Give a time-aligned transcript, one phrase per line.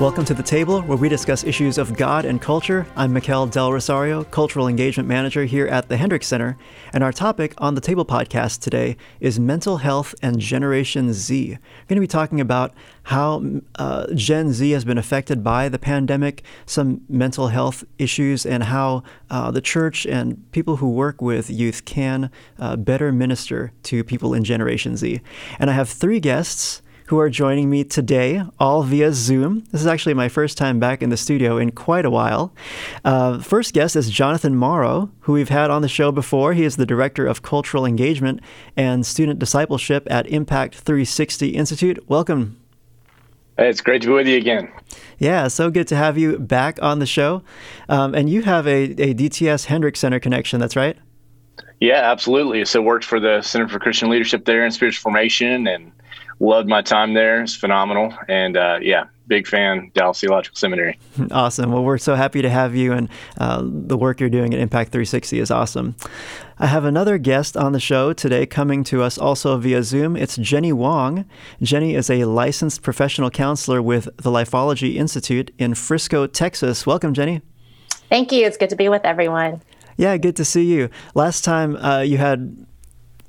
[0.00, 2.86] Welcome to the table where we discuss issues of God and culture.
[2.94, 6.56] I'm Mikel Del Rosario, Cultural Engagement Manager here at the Hendricks Center,
[6.92, 11.48] and our topic on the Table podcast today is mental health and Generation Z.
[11.50, 11.58] We're
[11.88, 13.42] going to be talking about how
[13.74, 19.02] uh, Gen Z has been affected by the pandemic, some mental health issues, and how
[19.30, 22.30] uh, the church and people who work with youth can
[22.60, 25.20] uh, better minister to people in Generation Z.
[25.58, 29.64] And I have three guests who are joining me today, all via Zoom.
[29.72, 32.52] This is actually my first time back in the studio in quite a while.
[33.02, 36.52] Uh, first guest is Jonathan Morrow, who we've had on the show before.
[36.52, 38.40] He is the Director of Cultural Engagement
[38.76, 41.98] and Student Discipleship at Impact 360 Institute.
[42.10, 42.60] Welcome.
[43.56, 44.70] Hey, it's great to be with you again.
[45.16, 47.42] Yeah, so good to have you back on the show.
[47.88, 50.98] Um, and you have a, a DTS Hendricks Center connection, that's right?
[51.80, 52.66] Yeah, absolutely.
[52.66, 55.90] So worked for the Center for Christian Leadership there in spiritual formation and
[56.40, 57.42] loved my time there.
[57.42, 58.14] It's phenomenal.
[58.28, 60.98] And uh, yeah, big fan, Dallas Theological Seminary.
[61.30, 61.72] Awesome.
[61.72, 63.08] Well, we're so happy to have you, and
[63.38, 65.94] uh, the work you're doing at Impact 360 is awesome.
[66.58, 70.16] I have another guest on the show today coming to us also via Zoom.
[70.16, 71.24] It's Jenny Wang.
[71.62, 76.86] Jenny is a licensed professional counselor with the Lifeology Institute in Frisco, Texas.
[76.86, 77.42] Welcome, Jenny.
[78.08, 78.46] Thank you.
[78.46, 79.60] It's good to be with everyone.
[79.96, 80.88] Yeah, good to see you.
[81.14, 82.66] Last time uh, you had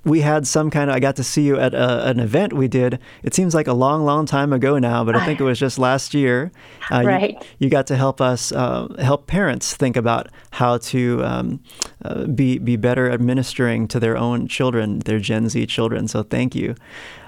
[0.09, 2.67] we had some kind of i got to see you at a, an event we
[2.67, 2.99] did.
[3.23, 5.77] It seems like a long long time ago now but i think it was just
[5.77, 6.51] last year
[6.91, 7.31] uh, right.
[7.31, 11.59] you, you, got to help us uh, help parents think about how to um,
[12.03, 16.07] uh, be be better administering to their own children their gen z children.
[16.07, 16.75] So thank you.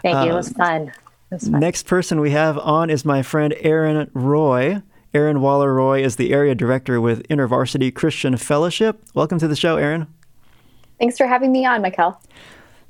[0.02, 0.32] Thank you.
[0.32, 0.82] It was, um, fun.
[0.88, 0.94] it
[1.32, 1.60] was fun.
[1.60, 4.82] next person we have on is my friend Erin roy.
[5.14, 9.04] Erin Waller Roy is the area director with intervarsity christian fellowship.
[9.14, 10.08] Welcome to the show Erin.
[11.00, 12.20] Thanks for having me on, Mikel.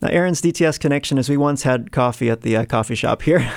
[0.02, 3.40] Now, Erin's DTS connection is we once had coffee at the uh, coffee shop here.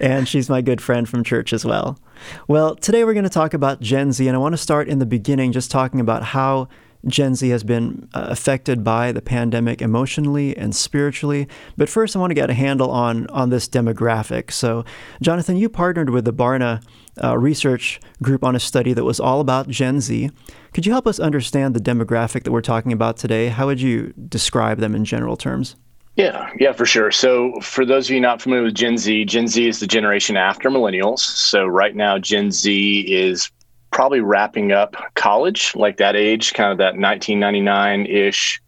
[0.00, 2.00] and she's my good friend from church as well.
[2.48, 4.98] Well, today we're going to talk about Gen Z, and I want to start in
[4.98, 6.68] the beginning just talking about how
[7.06, 11.48] Gen Z has been uh, affected by the pandemic emotionally and spiritually.
[11.76, 14.50] But first, I want to get a handle on, on this demographic.
[14.50, 14.84] So,
[15.22, 16.82] Jonathan, you partnered with the Barna
[17.22, 20.30] uh, research group on a study that was all about Gen Z.
[20.72, 23.48] Could you help us understand the demographic that we're talking about today?
[23.48, 25.76] How would you describe them in general terms?
[26.16, 27.12] Yeah, yeah, for sure.
[27.12, 30.36] So, for those of you not familiar with Gen Z, Gen Z is the generation
[30.36, 31.20] after millennials.
[31.20, 33.48] So, right now, Gen Z is
[33.90, 38.60] probably wrapping up college, like that age, kind of that 1999 ish,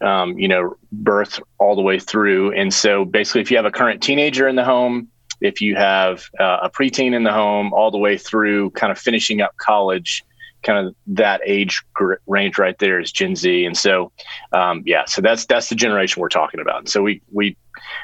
[0.00, 2.52] um, you know, birth all the way through.
[2.52, 5.08] And so, basically, if you have a current teenager in the home,
[5.40, 8.98] if you have uh, a preteen in the home, all the way through kind of
[8.98, 10.24] finishing up college,
[10.62, 11.82] kind of that age
[12.26, 14.12] range right there is Gen Z, and so
[14.52, 16.78] um, yeah, so that's that's the generation we're talking about.
[16.78, 17.56] And so we we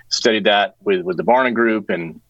[0.08, 2.20] studied that with with the Barna Group and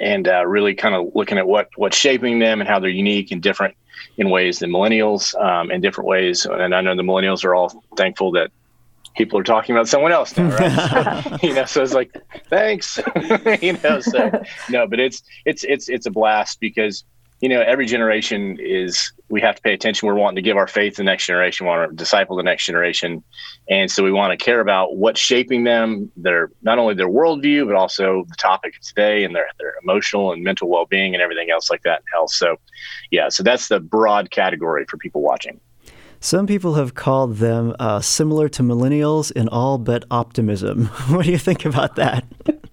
[0.00, 3.30] and uh, really kind of looking at what what's shaping them and how they're unique
[3.30, 3.74] and different
[4.16, 6.46] in ways than millennials um, in different ways.
[6.46, 8.50] And I know the millennials are all thankful that
[9.16, 11.42] people are talking about someone else now, right?
[11.42, 12.16] you know, so it's like,
[12.48, 12.98] thanks,
[13.60, 14.00] you know.
[14.00, 17.04] So no, but it's it's it's it's a blast because
[17.42, 20.06] you know, every generation is we have to pay attention.
[20.06, 22.44] We're wanting to give our faith to the next generation, we want to disciple the
[22.44, 23.24] next generation,
[23.68, 27.66] and so we want to care about what's shaping them, their not only their worldview,
[27.66, 31.22] but also the topic of today and their their emotional and mental well being and
[31.22, 32.30] everything else like that health.
[32.30, 32.56] So,
[33.10, 35.60] yeah, so that's the broad category for people watching.
[36.20, 40.86] Some people have called them uh, similar to millennials in all but optimism.
[41.08, 42.24] what do you think about that?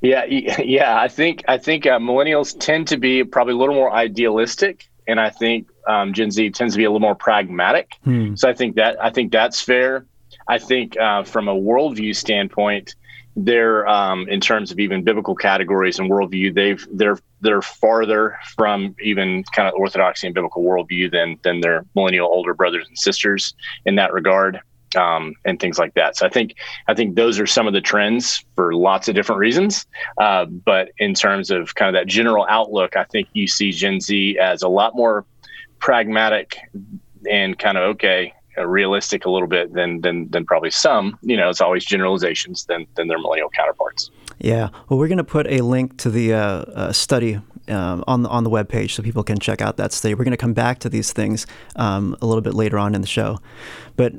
[0.00, 1.00] Yeah, yeah.
[1.00, 5.20] I think I think uh, millennials tend to be probably a little more idealistic, and
[5.20, 7.92] I think um, Gen Z tends to be a little more pragmatic.
[8.04, 8.34] Hmm.
[8.34, 10.06] So I think that I think that's fair.
[10.48, 12.94] I think uh, from a worldview standpoint,
[13.36, 18.94] they're um, in terms of even biblical categories and worldview, they've they're they're farther from
[19.02, 23.54] even kind of orthodoxy and biblical worldview than than their millennial older brothers and sisters
[23.86, 24.60] in that regard
[24.96, 26.16] um, and things like that.
[26.16, 26.54] So I think
[26.88, 29.86] I think those are some of the trends for lots of different reasons.
[30.18, 34.00] Uh, but in terms of kind of that general outlook, I think you see Gen
[34.00, 35.24] Z as a lot more
[35.78, 36.56] pragmatic
[37.30, 41.18] and kind of okay, uh, realistic a little bit than than than probably some.
[41.22, 44.10] You know, it's always generalizations than than their millennial counterparts.
[44.38, 44.68] Yeah.
[44.88, 47.40] Well, we're going to put a link to the uh, uh, study
[47.72, 50.14] um, on the, on the web page so people can check out that study.
[50.14, 51.46] We're going to come back to these things
[51.76, 53.40] um, a little bit later on in the show.
[53.96, 54.14] But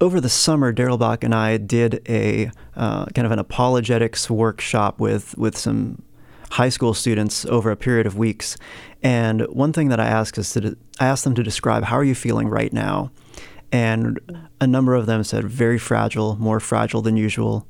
[0.00, 5.00] over the summer, Darrell Bock and I did a uh, kind of an apologetics workshop
[5.00, 6.02] with with some
[6.50, 8.56] high school students over a period of weeks.
[9.02, 12.04] And one thing that I ask is to I asked them to describe how are
[12.04, 13.10] you feeling right now,
[13.72, 14.20] and
[14.60, 17.66] a number of them said very fragile, more fragile than usual,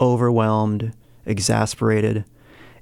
[0.00, 0.92] overwhelmed,
[1.24, 2.24] exasperated.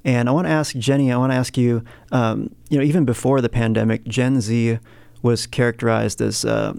[0.05, 1.11] And I want to ask Jenny.
[1.11, 1.83] I want to ask you.
[2.13, 4.79] Um, you know, even before the pandemic, Gen Z
[5.23, 6.75] was characterized as uh,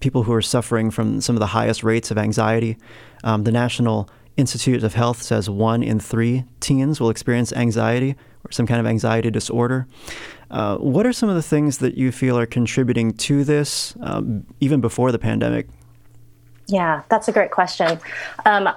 [0.00, 2.76] people who are suffering from some of the highest rates of anxiety.
[3.24, 8.14] Um, the National Institute of Health says one in three teens will experience anxiety
[8.44, 9.86] or some kind of anxiety disorder.
[10.50, 14.46] Uh, what are some of the things that you feel are contributing to this, um,
[14.60, 15.66] even before the pandemic?
[16.68, 17.98] Yeah, that's a great question.
[18.46, 18.68] Um,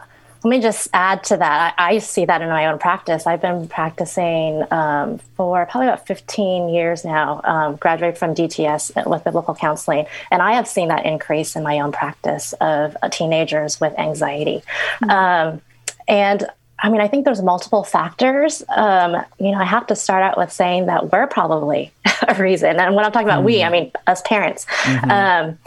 [0.44, 1.76] let me just add to that.
[1.78, 3.28] I, I, see that in my own practice.
[3.28, 9.24] I've been practicing um, for probably about 15 years now, um, graduated from DTS with
[9.24, 10.08] biblical counseling.
[10.32, 14.64] And I have seen that increase in my own practice of uh, teenagers with anxiety.
[15.02, 15.10] Mm-hmm.
[15.12, 15.62] Um,
[16.08, 16.48] and
[16.80, 18.64] I mean, I think there's multiple factors.
[18.76, 21.92] Um, you know, I have to start out with saying that we're probably
[22.28, 22.80] a reason.
[22.80, 23.46] And when I'm talking about mm-hmm.
[23.46, 24.66] we, I mean us parents.
[24.66, 25.12] Mm-hmm.
[25.12, 25.60] Um,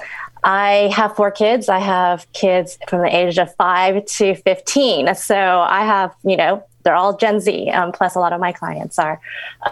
[0.44, 1.70] I have four kids.
[1.70, 5.14] I have kids from the age of five to 15.
[5.14, 8.52] So I have, you know, they're all Gen Z, um, plus a lot of my
[8.52, 9.18] clients are.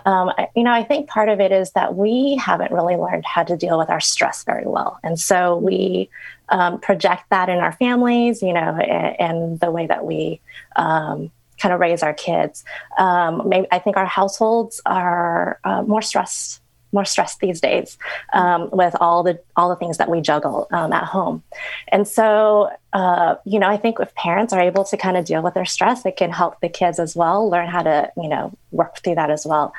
[0.07, 3.45] Um, you know, I think part of it is that we haven't really learned how
[3.45, 4.99] to deal with our stress very well.
[5.05, 6.09] And so we
[6.49, 10.41] um, project that in our families, you know, and, and the way that we
[10.75, 11.31] um,
[11.61, 12.65] kind of raise our kids.
[12.97, 16.62] Um, maybe I think our households are uh, more stressed
[16.93, 17.99] more stressed these days
[18.33, 21.43] um, with all the all the things that we juggle um, at home.
[21.89, 25.43] And so uh, you know i think if parents are able to kind of deal
[25.43, 28.53] with their stress it can help the kids as well learn how to you know
[28.71, 29.73] work through that as well.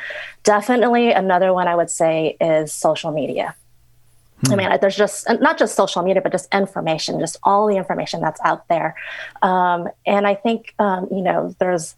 [0.44, 3.56] Definitely another one i would say is social media.
[4.52, 8.20] I mean, there's just not just social media, but just information, just all the information
[8.20, 8.96] that's out there.
[9.42, 11.96] Um, and I think, um, you know, there's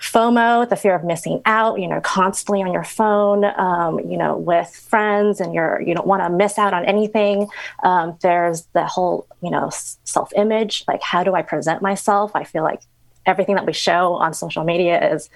[0.00, 4.36] FOMO, the fear of missing out, you know, constantly on your phone, um, you know,
[4.36, 7.48] with friends and you're, you don't want to miss out on anything.
[7.82, 9.70] Um, there's the whole, you know,
[10.04, 10.84] self image.
[10.86, 12.32] Like, how do I present myself?
[12.34, 12.82] I feel like
[13.24, 15.30] everything that we show on social media is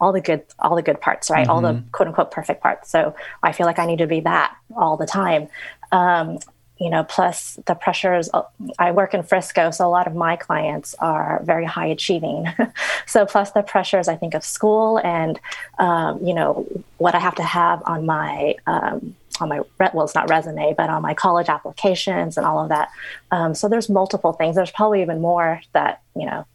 [0.00, 1.42] all the good, all the good parts, right?
[1.42, 1.50] Mm-hmm.
[1.50, 1.88] All the mm-hmm.
[1.90, 2.90] quote unquote perfect parts.
[2.90, 5.48] So I feel like I need to be that all the time.
[5.92, 6.38] Um,
[6.78, 8.28] you know, plus the pressures.
[8.32, 8.42] Uh,
[8.78, 12.46] I work in Frisco, so a lot of my clients are very high achieving.
[13.06, 15.40] so plus the pressures, I think, of school and
[15.78, 16.66] um, you know
[16.98, 20.90] what I have to have on my um, on my well, it's not resume, but
[20.90, 22.90] on my college applications and all of that.
[23.30, 24.56] Um, so there's multiple things.
[24.56, 26.46] There's probably even more that you know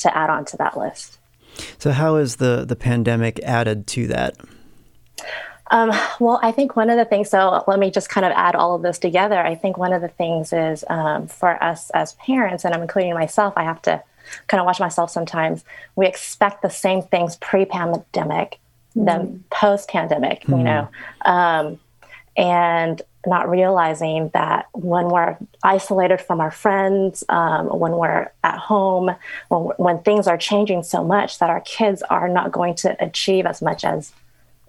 [0.00, 1.18] to add on to that list.
[1.78, 4.36] So how has the the pandemic added to that?
[5.70, 5.90] Um,
[6.20, 8.74] well, I think one of the things, so let me just kind of add all
[8.74, 9.38] of this together.
[9.38, 13.14] I think one of the things is um, for us as parents, and I'm including
[13.14, 14.02] myself, I have to
[14.46, 15.64] kind of watch myself sometimes.
[15.96, 18.58] We expect the same things pre pandemic
[18.96, 19.04] mm-hmm.
[19.04, 20.58] than post pandemic, mm-hmm.
[20.58, 20.88] you know,
[21.24, 21.80] um,
[22.36, 29.10] and not realizing that when we're isolated from our friends, um, when we're at home,
[29.48, 33.46] when, when things are changing so much that our kids are not going to achieve
[33.46, 34.12] as much as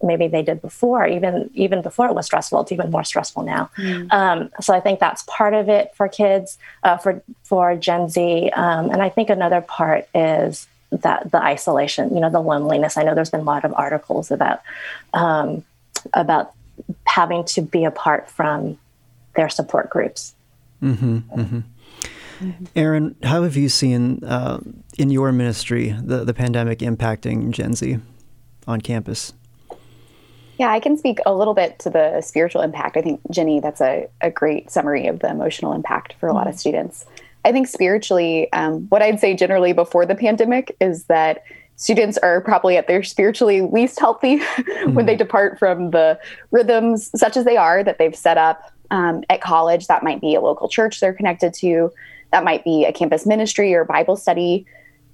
[0.04, 3.70] maybe they did before even even before it was stressful it's even more stressful now
[3.78, 4.12] mm.
[4.12, 8.50] um, so i think that's part of it for kids uh, for for gen z
[8.52, 13.04] um, and i think another part is that the isolation you know the loneliness i
[13.04, 14.62] know there's been a lot of articles about
[15.14, 15.64] um,
[16.14, 16.54] about
[17.06, 18.78] having to be apart from
[19.36, 20.34] their support groups
[20.82, 21.60] mm-hmm, mm-hmm.
[22.40, 22.66] Mm-hmm.
[22.76, 24.60] Erin, how have you seen uh,
[24.98, 27.98] in your ministry the, the pandemic impacting Gen Z
[28.68, 29.34] on campus?
[30.58, 32.98] Yeah, I can speak a little bit to the spiritual impact.
[32.98, 36.38] I think, Jenny, that's a, a great summary of the emotional impact for a mm-hmm.
[36.38, 36.60] lot of mm-hmm.
[36.60, 37.06] students.
[37.46, 41.44] I think spiritually, um, what I'd say generally before the pandemic is that
[41.76, 44.94] students are probably at their spiritually least healthy mm-hmm.
[44.96, 45.20] when they mm-hmm.
[45.20, 46.20] depart from the
[46.52, 49.88] rhythms, such as they are, that they've set up um, at college.
[49.88, 51.92] That might be a local church they're connected to,
[52.32, 54.66] that might be a campus ministry or Bible study,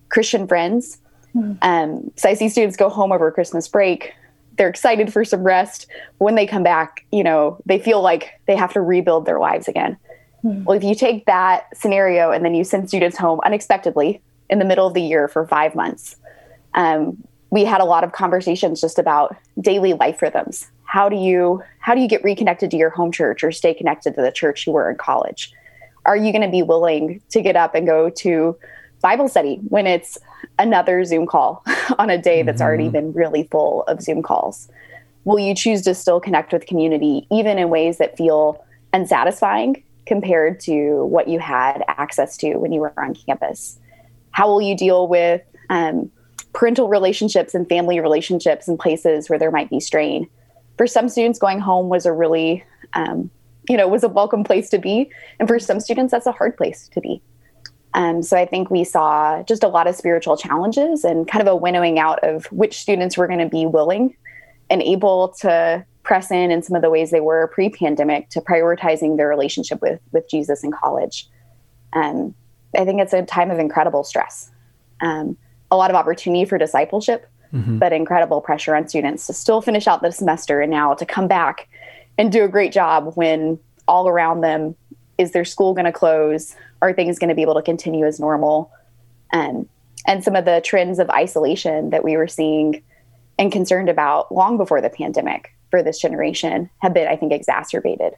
[0.10, 1.00] Christian friends.
[1.36, 1.54] Mm-hmm.
[1.62, 4.14] Um, so I see students go home over Christmas break
[4.58, 5.88] they're excited for some rest.
[6.18, 9.68] When they come back, you know, they feel like they have to rebuild their lives
[9.68, 9.98] again.
[10.44, 10.66] Mm-hmm.
[10.66, 14.66] Well, if you take that scenario and then you send students home unexpectedly in the
[14.66, 16.18] middle of the year for five months,
[16.74, 20.70] um, we had a lot of conversations just about daily life rhythms.
[20.86, 24.16] How do you how do you get reconnected to your home church or stay connected
[24.16, 25.52] to the church you were in college?
[26.06, 28.58] Are you going to be willing to get up and go to
[29.04, 30.18] Bible study when it's
[30.58, 31.64] another Zoom call
[32.00, 32.66] on a day that's mm-hmm.
[32.66, 34.68] already been really full of Zoom calls?
[35.26, 40.60] Will you choose to still connect with community, even in ways that feel unsatisfying compared
[40.62, 43.78] to what you had access to when you were on campus?
[44.32, 46.12] How will you deal with um,
[46.54, 50.28] parental relationships and family relationships in places where there might be strain.
[50.78, 53.30] For some students, going home was a really, um,
[53.68, 55.10] you know, was a welcome place to be.
[55.40, 57.22] And for some students, that's a hard place to be.
[57.96, 61.52] Um, so I think we saw just a lot of spiritual challenges and kind of
[61.52, 64.16] a winnowing out of which students were going to be willing
[64.70, 69.18] and able to press in in some of the ways they were pre-pandemic to prioritizing
[69.18, 71.30] their relationship with with Jesus in college.
[71.94, 72.34] Um,
[72.78, 74.52] I think it's a time of incredible stress,
[75.02, 75.38] um,
[75.70, 77.78] a lot of opportunity for discipleship, mm-hmm.
[77.78, 81.28] but incredible pressure on students to still finish out the semester and now to come
[81.28, 81.70] back
[82.18, 84.76] and do a great job when all around them
[85.18, 86.56] is their school going to close?
[86.82, 88.72] Are things going to be able to continue as normal?
[89.32, 89.68] Um,
[90.06, 92.84] and some of the trends of isolation that we were seeing
[93.40, 98.14] and concerned about long before the pandemic for this generation have been, I think, exacerbated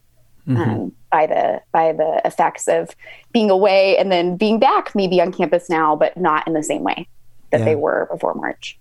[0.48, 0.58] mm-hmm.
[0.58, 2.96] um, by the by the effects of
[3.32, 6.84] being away and then being back, maybe on campus now, but not in the same
[6.84, 7.08] way
[7.52, 7.66] that yeah.
[7.66, 8.78] they were before March.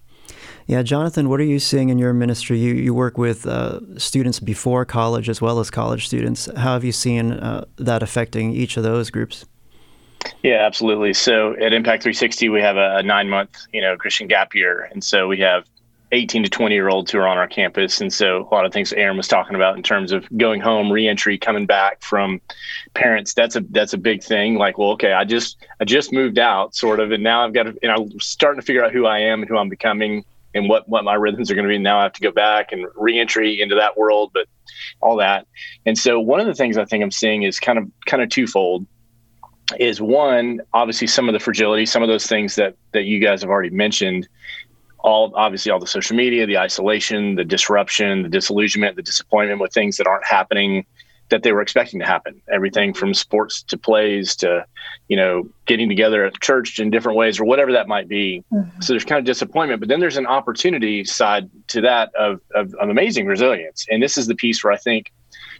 [0.66, 2.58] Yeah, Jonathan, what are you seeing in your ministry?
[2.58, 6.46] You you work with uh, students before college as well as college students.
[6.56, 9.44] How have you seen uh, that affecting each of those groups?
[10.42, 11.12] Yeah, absolutely.
[11.12, 14.88] So at Impact 360, we have a, a nine month, you know, Christian gap year,
[14.90, 15.66] and so we have
[16.12, 18.00] 18 to 20 year olds who are on our campus.
[18.00, 20.90] And so a lot of things Erin was talking about in terms of going home,
[20.90, 22.40] reentry, coming back from
[22.94, 23.34] parents.
[23.34, 24.54] That's a that's a big thing.
[24.54, 27.64] Like, well, okay, I just I just moved out, sort of, and now I've got
[27.64, 30.68] to, you know, starting to figure out who I am and who I'm becoming and
[30.68, 31.78] what what my rhythms are going to be.
[31.78, 34.46] Now I have to go back and reentry into that world, but
[35.00, 35.46] all that.
[35.86, 38.28] And so one of the things I think I'm seeing is kind of kind of
[38.28, 38.86] twofold.
[39.78, 43.40] Is one obviously some of the fragility, some of those things that that you guys
[43.40, 44.28] have already mentioned.
[44.98, 49.72] All obviously all the social media, the isolation, the disruption, the disillusionment, the disappointment with
[49.72, 50.86] things that aren't happening
[51.30, 52.40] that they were expecting to happen.
[52.52, 54.66] Everything from sports to plays to,
[55.08, 58.44] you know, getting together at church in different ways or whatever that might be.
[58.52, 58.80] Mm-hmm.
[58.80, 62.74] So there's kind of disappointment, but then there's an opportunity side to that of, of,
[62.74, 63.86] of amazing resilience.
[63.90, 65.12] And this is the piece where I think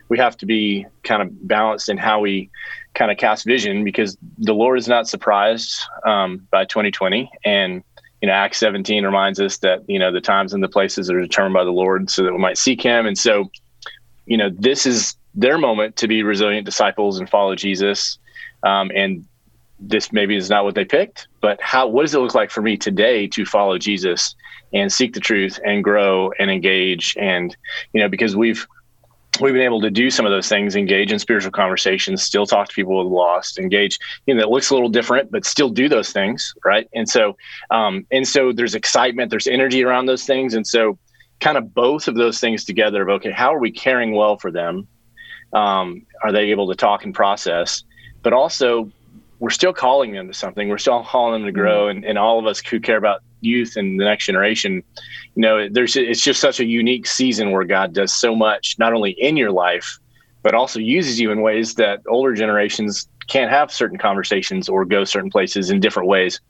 [0.09, 2.51] we have to be kind of balanced in how we
[2.95, 7.83] kind of cast vision because the Lord is not surprised um, by 2020 and
[8.21, 11.21] you know, Acts 17 reminds us that, you know, the times and the places are
[11.21, 13.05] determined by the Lord so that we might seek him.
[13.05, 13.51] And so,
[14.25, 18.19] you know, this is their moment to be resilient disciples and follow Jesus.
[18.63, 19.27] Um, and
[19.81, 22.63] this maybe is not what they picked, but how what does it look like for
[22.63, 24.35] me today to follow Jesus
[24.73, 27.17] and seek the truth and grow and engage?
[27.19, 27.55] And
[27.93, 28.67] you know because we've
[29.41, 32.69] we've been able to do some of those things engage in spiritual conversations still talk
[32.69, 35.89] to people with lost engage you know it looks a little different but still do
[35.89, 36.89] those things right?
[36.95, 37.37] And so
[37.71, 40.55] um, and so there's excitement there's energy around those things.
[40.55, 40.99] And so
[41.41, 44.53] kind of both of those things together of okay how are we caring well for
[44.53, 44.87] them
[45.55, 47.85] um, are they able to talk and process?
[48.23, 48.91] But also,
[49.39, 50.69] we're still calling them to something.
[50.69, 51.99] We're still calling them to grow, mm-hmm.
[51.99, 54.83] and, and all of us who care about youth and the next generation,
[55.35, 58.93] you know, there's it's just such a unique season where God does so much, not
[58.93, 59.99] only in your life,
[60.43, 65.05] but also uses you in ways that older generations can't have certain conversations or go
[65.05, 66.41] certain places in different ways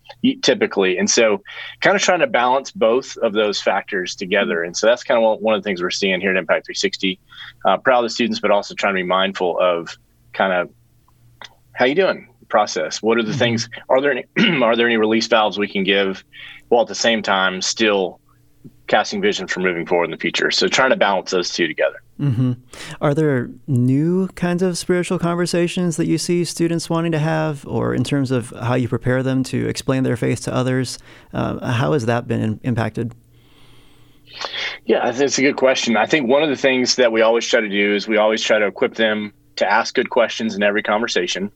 [0.42, 0.98] typically.
[0.98, 1.42] And so
[1.80, 4.62] kind of trying to balance both of those factors together.
[4.62, 7.18] And so that's kind of one of the things we're seeing here at impact 360
[7.64, 9.96] uh, proud of the students but also trying to be mindful of
[10.32, 10.70] kind of
[11.72, 13.02] how you doing process.
[13.02, 13.38] What are the mm-hmm.
[13.38, 14.24] things are there any
[14.62, 16.24] are there any release valves we can give
[16.68, 18.20] while at the same time still
[18.86, 20.50] casting vision for moving forward in the future?
[20.50, 22.52] So trying to balance those two together Mm-hmm.
[23.00, 27.92] Are there new kinds of spiritual conversations that you see students wanting to have, or
[27.94, 30.98] in terms of how you prepare them to explain their faith to others?
[31.32, 33.14] Uh, how has that been in- impacted?
[34.86, 35.96] Yeah, that's a good question.
[35.96, 38.42] I think one of the things that we always try to do is we always
[38.42, 41.50] try to equip them to ask good questions in every conversation,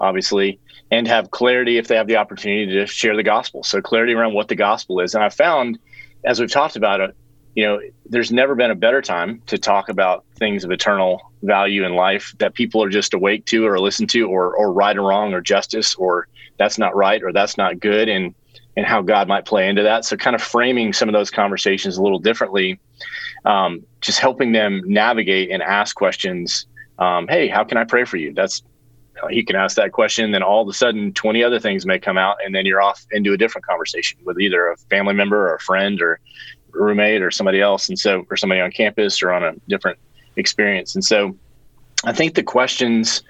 [0.00, 0.58] obviously,
[0.90, 3.62] and have clarity if they have the opportunity to share the gospel.
[3.62, 5.14] So, clarity around what the gospel is.
[5.14, 5.78] And I found,
[6.24, 7.16] as we've talked about it,
[7.54, 11.84] you know, there's never been a better time to talk about things of eternal value
[11.84, 15.02] in life that people are just awake to or listen to or or right or
[15.02, 16.26] wrong or justice or
[16.58, 18.34] that's not right or that's not good and
[18.76, 20.04] and how God might play into that.
[20.04, 22.80] So kind of framing some of those conversations a little differently,
[23.44, 26.66] um, just helping them navigate and ask questions.
[26.98, 28.32] Um, hey, how can I pray for you?
[28.34, 28.64] That's
[29.30, 32.18] you can ask that question, then all of a sudden 20 other things may come
[32.18, 35.54] out, and then you're off into a different conversation with either a family member or
[35.54, 36.20] a friend or
[36.74, 39.98] roommate or somebody else, and so or somebody on campus or on a different
[40.36, 40.94] experience.
[40.94, 41.36] And so,
[42.04, 43.22] I think the questions,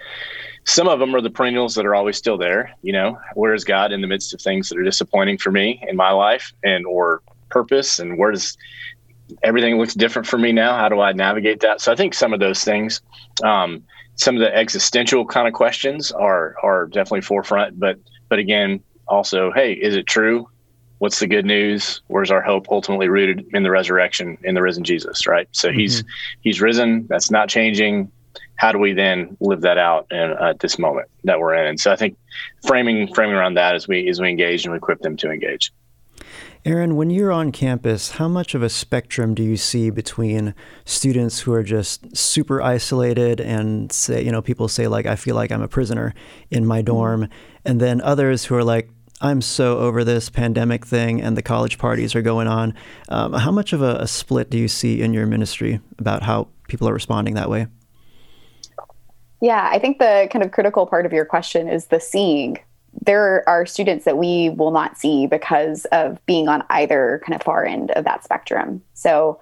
[0.65, 2.75] some of them are the perennials that are always still there.
[2.83, 5.83] You know, where is God in the midst of things that are disappointing for me
[5.89, 8.57] in my life, and or purpose, and where does
[9.43, 10.77] everything looks different for me now?
[10.77, 11.81] How do I navigate that?
[11.81, 13.01] So I think some of those things.
[13.43, 13.85] Um,
[14.17, 17.99] some of the existential kind of questions are are definitely forefront, but
[18.29, 20.49] but again, also, hey, is it true?
[21.05, 22.01] What's the good news?
[22.07, 25.47] Where's our hope ultimately rooted in the resurrection, in the risen Jesus, right?
[25.53, 25.79] So mm-hmm.
[25.81, 26.03] he's
[26.41, 27.07] he's risen.
[27.09, 28.11] That's not changing.
[28.57, 31.67] How do we then live that out in, uh, at this moment that we're in?
[31.67, 32.17] And so I think
[32.67, 35.71] framing framing around that as we as we engage and we equip them to engage.
[36.65, 40.55] Erin, when you're on campus, how much of a spectrum do you see between
[40.87, 45.35] students who are just super isolated and say, you know, people say, like, I feel
[45.35, 46.15] like I'm a prisoner
[46.51, 46.87] in my mm-hmm.
[46.87, 47.29] dorm,
[47.67, 48.89] and then others who are like,
[49.21, 52.75] I'm so over this pandemic thing and the college parties are going on.
[53.09, 56.49] Um, how much of a, a split do you see in your ministry about how
[56.69, 57.67] people are responding that way?
[59.41, 62.59] Yeah, I think the kind of critical part of your question is the seeing
[63.05, 67.43] there are students that we will not see because of being on either kind of
[67.43, 68.83] far end of that spectrum.
[68.95, 69.41] So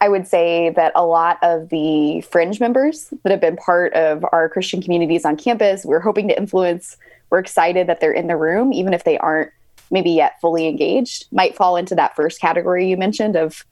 [0.00, 4.24] I would say that a lot of the fringe members that have been part of
[4.32, 6.96] our Christian communities on campus, we're hoping to influence,
[7.30, 9.50] we're excited that they're in the room, even if they aren't
[9.90, 13.64] maybe yet fully engaged, might fall into that first category you mentioned of,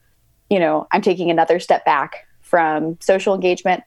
[0.49, 3.83] you know, I'm taking another step back from social engagement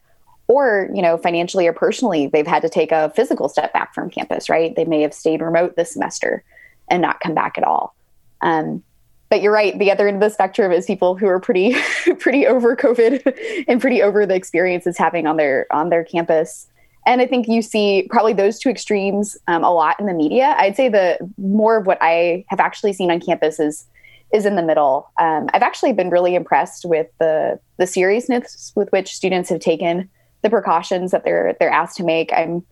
[0.50, 4.10] or you know financially or personally they've had to take a physical step back from
[4.10, 4.76] campus right?
[4.76, 6.44] They may have stayed remote this semester
[6.90, 7.96] and not come back at all.
[8.42, 8.84] Um,
[9.30, 11.76] but you're right the other end of the spectrum is people who are pretty
[12.20, 13.22] pretty over covid
[13.68, 16.68] and pretty over the experiences having on their on their campus
[17.06, 20.56] and i think you see probably those two extremes um, a lot in the media
[20.60, 23.86] i'd say the more of what i have actually seen on campus is
[24.32, 28.90] is in the middle um, i've actually been really impressed with the the seriousness with
[28.90, 30.10] which students have taken
[30.42, 32.32] the precautions that they're they're asked to make.
[32.34, 32.66] I'm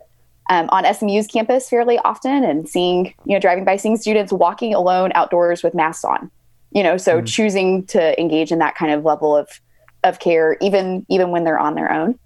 [0.50, 4.74] um, on SMU's campus fairly often and seeing, you know, driving by, seeing students walking
[4.74, 6.32] alone outdoors with masks on.
[6.72, 9.50] You know, so mm choosing to engage in that kind of level of
[10.04, 12.18] of care, even even when they're on their own.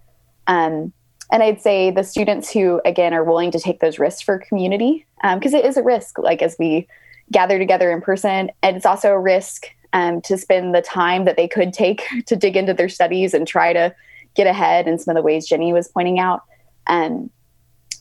[0.47, 0.93] Um,
[1.31, 5.05] and I'd say the students who, again, are willing to take those risks for community,
[5.33, 6.87] because um, it is a risk, like as we
[7.31, 11.37] gather together in person, and it's also a risk um, to spend the time that
[11.37, 13.93] they could take to dig into their studies and try to
[14.35, 16.43] get ahead in some of the ways Jenny was pointing out.
[16.87, 17.29] And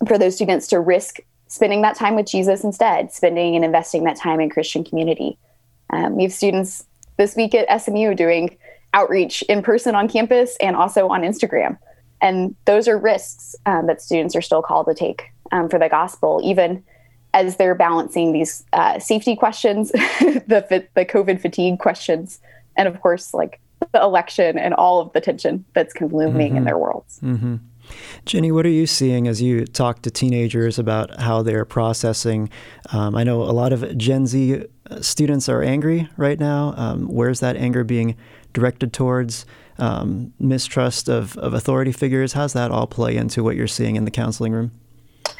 [0.06, 4.16] for those students to risk spending that time with Jesus instead, spending and investing that
[4.16, 5.36] time in Christian community.
[5.92, 8.56] Um, we have students this week at SMU doing
[8.94, 11.76] outreach in person on campus and also on Instagram.
[12.22, 15.88] And those are risks um, that students are still called to take um, for the
[15.88, 16.82] gospel, even
[17.32, 22.40] as they're balancing these uh, safety questions, the the COVID fatigue questions,
[22.76, 23.60] and of course, like
[23.92, 26.58] the election and all of the tension that's kind of looming mm-hmm.
[26.58, 27.20] in their worlds.
[27.22, 27.56] Mm-hmm.
[28.24, 32.48] Jenny, what are you seeing as you talk to teenagers about how they're processing?
[32.92, 36.74] Um, I know a lot of Gen Z uh, students are angry right now.
[36.76, 38.16] Um, where's that anger being
[38.52, 39.44] directed towards?
[39.80, 42.34] Um, mistrust of, of authority figures?
[42.34, 44.72] How's that all play into what you're seeing in the counseling room?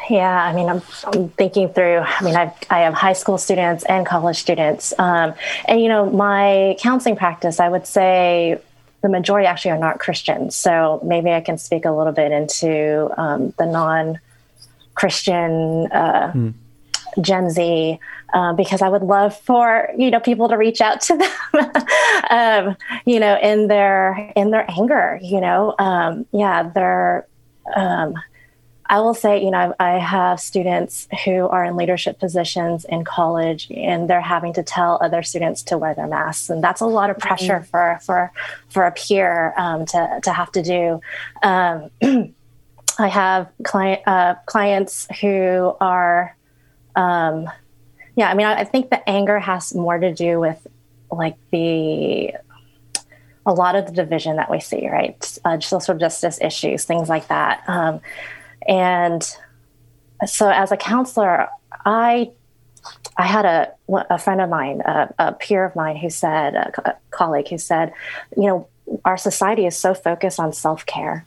[0.09, 1.99] Yeah, I mean, I'm, I'm, thinking through.
[1.99, 5.35] I mean, I've, I have high school students and college students, um,
[5.67, 8.61] and you know, my counseling practice, I would say
[9.03, 10.55] the majority actually are not Christians.
[10.57, 16.55] So maybe I can speak a little bit into um, the non-Christian uh, mm.
[17.21, 17.99] Gen Z.
[18.33, 21.17] Uh, because I would love for you know people to reach out to
[21.53, 21.73] them,
[22.31, 27.27] um, you know, in their in their anger, you know, um, yeah, they're
[27.75, 28.15] um,
[28.91, 33.71] I will say, you know, I have students who are in leadership positions in college,
[33.71, 37.09] and they're having to tell other students to wear their masks, and that's a lot
[37.09, 37.71] of pressure mm-hmm.
[37.71, 38.33] for for
[38.69, 41.01] for a peer um, to to have to do.
[41.43, 41.91] Um,
[42.99, 46.37] I have client uh, clients who are,
[46.97, 47.49] um,
[48.17, 48.31] yeah.
[48.31, 50.67] I mean, I, I think the anger has more to do with
[51.11, 52.35] like the
[53.47, 55.39] a lot of the division that we see, right?
[55.45, 57.63] Uh, social justice issues, things like that.
[57.67, 58.01] Um,
[58.69, 59.23] and
[60.27, 61.49] so, as a counselor,
[61.85, 62.31] I
[63.17, 63.73] I had a
[64.11, 67.59] a friend of mine, a, a peer of mine, who said, a, a colleague who
[67.59, 67.93] said,
[68.37, 68.69] you know,
[69.05, 71.27] our society is so focused on self care,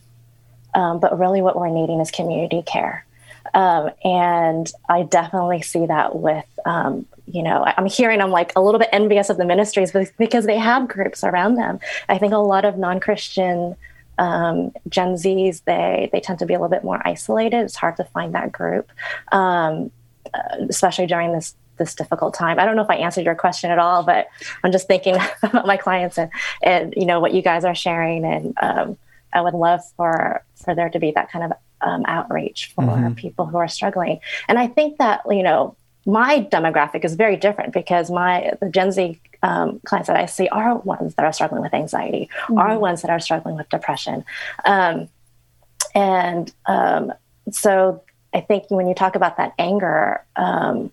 [0.74, 3.06] um, but really what we're needing is community care.
[3.54, 8.62] Um, and I definitely see that with, um, you know, I'm hearing I'm like a
[8.62, 11.80] little bit envious of the ministries because they have groups around them.
[12.10, 13.76] I think a lot of non Christian
[14.18, 17.64] um, Gen Zs, they they tend to be a little bit more isolated.
[17.64, 18.92] It's hard to find that group,
[19.32, 19.92] um,
[20.34, 22.60] uh, especially during this this difficult time.
[22.60, 24.28] I don't know if I answered your question at all, but
[24.64, 28.26] I'm just thinking about my clients and and you know what you guys are sharing,
[28.26, 28.98] and um,
[29.32, 31.54] I would love for for there to be that kind of
[31.84, 33.14] um, outreach for mm-hmm.
[33.14, 34.20] people who are struggling.
[34.48, 38.92] And I think that you know my demographic is very different because my the Gen
[38.92, 42.58] Z um, clients that I see are ones that are struggling with anxiety, mm-hmm.
[42.58, 44.26] are ones that are struggling with depression,
[44.66, 45.10] um,
[45.96, 47.14] and um,
[47.52, 50.92] so I think when you talk about that anger, um,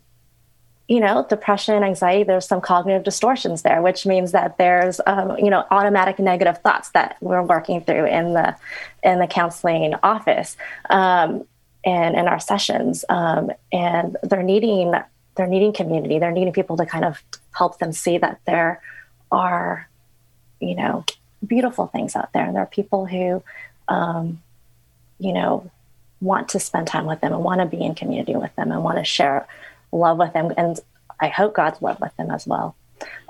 [0.91, 5.49] you know, depression, anxiety, there's some cognitive distortions there, which means that there's, um, you
[5.49, 8.57] know, automatic negative thoughts that we're working through in the
[9.05, 10.57] in the counseling office
[10.91, 11.47] um,
[11.85, 14.93] and in our sessions, um, and they're needing
[15.37, 16.19] they're needing community.
[16.19, 17.23] They're needing people to kind of
[17.53, 18.83] help them see that there
[19.31, 19.89] are,
[20.59, 21.05] you know,
[21.47, 23.45] beautiful things out there, and there are people who,
[23.87, 24.43] um,
[25.21, 25.71] you know,
[26.21, 28.83] want to spend time with them and want to be in community with them and
[28.83, 29.47] want to share
[29.93, 30.79] love with them, and
[31.21, 32.77] I hope God's love with them as well.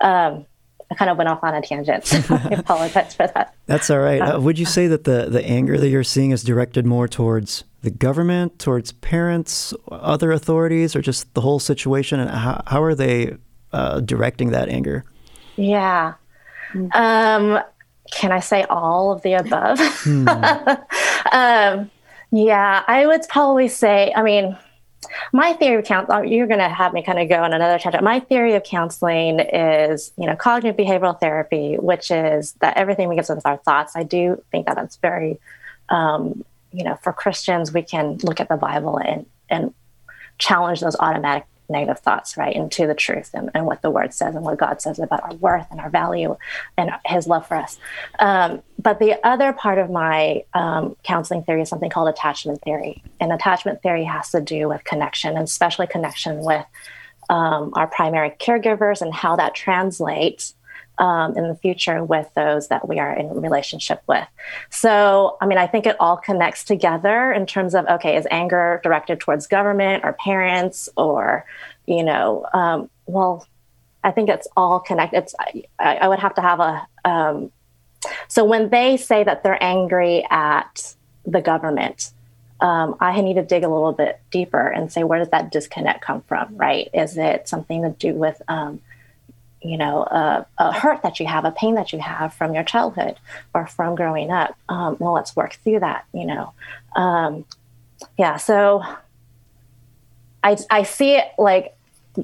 [0.01, 0.47] Um,
[0.91, 2.13] I kind of went off on a tangent.
[2.31, 3.55] I apologize for that.
[3.67, 4.21] That's all right.
[4.21, 7.07] Uh, um, would you say that the, the anger that you're seeing is directed more
[7.07, 12.19] towards the government, towards parents, other authorities, or just the whole situation?
[12.19, 13.37] And how, how are they
[13.73, 15.05] uh, directing that anger?
[15.57, 16.15] Yeah.
[16.93, 17.61] Um,
[18.13, 19.79] can I say all of the above?
[19.81, 20.29] Hmm.
[21.33, 21.91] um,
[22.33, 24.57] yeah, I would probably say, I mean,
[25.33, 28.05] my theory of counseling, you're going to have me kind of go on another tangent.
[28.05, 33.29] My theory of counseling is, you know, cognitive behavioral therapy, which is that everything begins
[33.29, 33.97] with our thoughts.
[33.97, 35.39] I do think that that's very,
[35.89, 39.75] um, you know, for Christians, we can look at the Bible and, and
[40.39, 44.35] challenge those automatic negative thoughts, right, into the truth and, and, what the word says
[44.35, 46.37] and what God says about our worth and our value
[46.77, 47.79] and his love for us.
[48.19, 53.03] Um, but the other part of my um, counseling theory is something called attachment theory.
[53.21, 56.67] And attachment theory has to do with connection, and especially connection with
[57.29, 60.55] um, our primary caregivers and how that translates
[61.01, 64.27] um, in the future with those that we are in relationship with.
[64.69, 68.81] So, I mean, I think it all connects together in terms of okay, is anger
[68.85, 71.47] directed towards government or parents or,
[71.87, 73.47] you know, um, well,
[74.05, 75.19] I think it's all connected.
[75.19, 76.87] It's, I, I would have to have a.
[77.05, 77.51] Um,
[78.29, 80.95] so when they say that they're angry at
[81.27, 82.13] the government,
[82.61, 86.03] um, I need to dig a little bit deeper and say where does that disconnect
[86.03, 86.89] come from, right?
[86.93, 88.81] Is it something to do with um,
[89.63, 92.65] you know, a, a, hurt that you have, a pain that you have from your
[92.65, 93.17] childhood
[93.55, 94.57] or from growing up.
[94.69, 96.53] Um, well, let's work through that, you know.
[96.97, 97.45] Um,
[98.19, 98.83] yeah, so
[100.43, 101.77] I, I see it like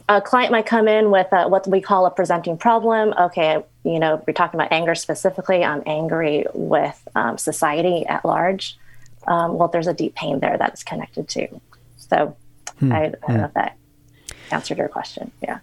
[0.08, 3.12] a client might come in with a, what we call a presenting problem.
[3.18, 5.64] Okay, you know, we're talking about anger specifically.
[5.64, 8.76] I'm angry with um, society at large.
[9.26, 11.60] Um, well, there's a deep pain there that's connected to.
[11.96, 12.36] So
[12.78, 12.92] hmm.
[12.92, 13.36] I, I don't hmm.
[13.36, 13.76] know if that
[14.50, 15.30] answered your question.
[15.42, 15.58] Yeah.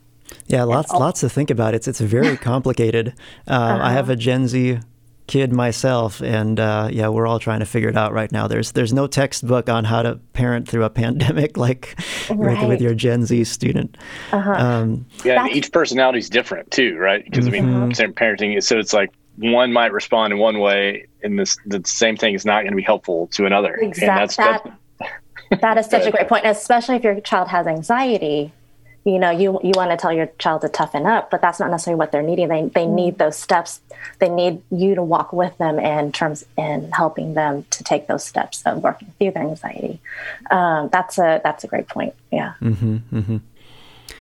[0.54, 1.74] Yeah, lots lots to think about.
[1.74, 3.16] It's it's very complicated.
[3.48, 3.80] Uh, uh-huh.
[3.86, 4.80] I have a Gen Z
[5.26, 8.48] kid myself, and uh, yeah, we're all trying to figure it out right now.
[8.48, 11.96] There's there's no textbook on how to parent through a pandemic like
[12.30, 12.60] right.
[12.60, 13.98] with, with, your Gen Z student.
[14.32, 14.52] Uh-huh.
[14.52, 17.26] Um, yeah, each personality is different too, right?
[17.26, 17.56] Because mm-hmm.
[17.56, 17.92] I mean, mm-hmm.
[17.94, 22.16] same parenting, so it's like one might respond in one way, and this the same
[22.16, 23.74] thing is not going to be helpful to another.
[23.74, 24.08] Exactly.
[24.08, 28.54] And that's, that, that is such a great point, especially if your child has anxiety
[29.06, 31.70] you know you you want to tell your child to toughen up but that's not
[31.70, 32.94] necessarily what they're needing they they mm.
[32.94, 33.82] need those steps
[34.20, 38.24] they need you to walk with them in terms in helping them to take those
[38.24, 40.00] steps of working through their anxiety
[40.52, 43.38] um, that's a that's a great point yeah mm-hmm, mm-hmm.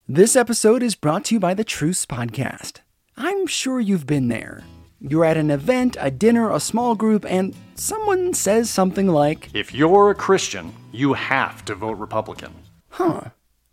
[0.09, 2.79] this episode is brought to you by the truce podcast
[3.17, 4.63] i'm sure you've been there
[5.03, 9.73] you're at an event, a dinner, a small group, and someone says something like, If
[9.73, 12.53] you're a Christian, you have to vote Republican.
[12.91, 13.31] Huh.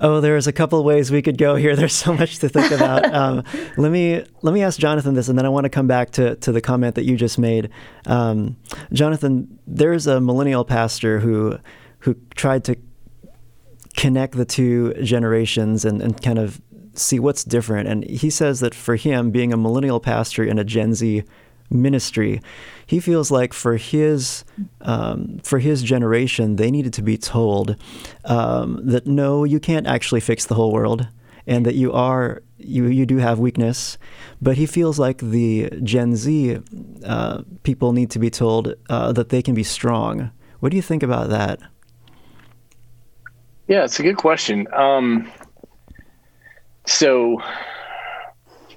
[0.00, 1.74] Oh, there's a couple of ways we could go here.
[1.76, 3.06] There's so much to think about.
[3.16, 3.44] Um,
[3.78, 6.36] let me let me ask Jonathan this, and then I want to come back to
[6.36, 7.70] to the comment that you just made.
[8.04, 8.56] Um,
[8.92, 11.58] Jonathan, there's a millennial pastor who
[12.00, 12.76] who tried to
[13.96, 16.60] connect the two generations and, and kind of
[16.94, 17.88] see what's different.
[17.88, 21.24] And he says that for him, being a millennial pastor in a Gen Z
[21.70, 22.40] ministry,
[22.86, 24.44] he feels like for his
[24.82, 27.76] um, for his generation, they needed to be told
[28.24, 31.08] um, that no, you can't actually fix the whole world,
[31.46, 33.98] and that you are you you do have weakness.
[34.40, 36.60] But he feels like the Gen Z
[37.04, 40.30] uh, people need to be told uh, that they can be strong.
[40.60, 41.60] What do you think about that?
[43.68, 44.68] Yeah, it's a good question.
[44.72, 45.30] Um,
[46.86, 47.42] so,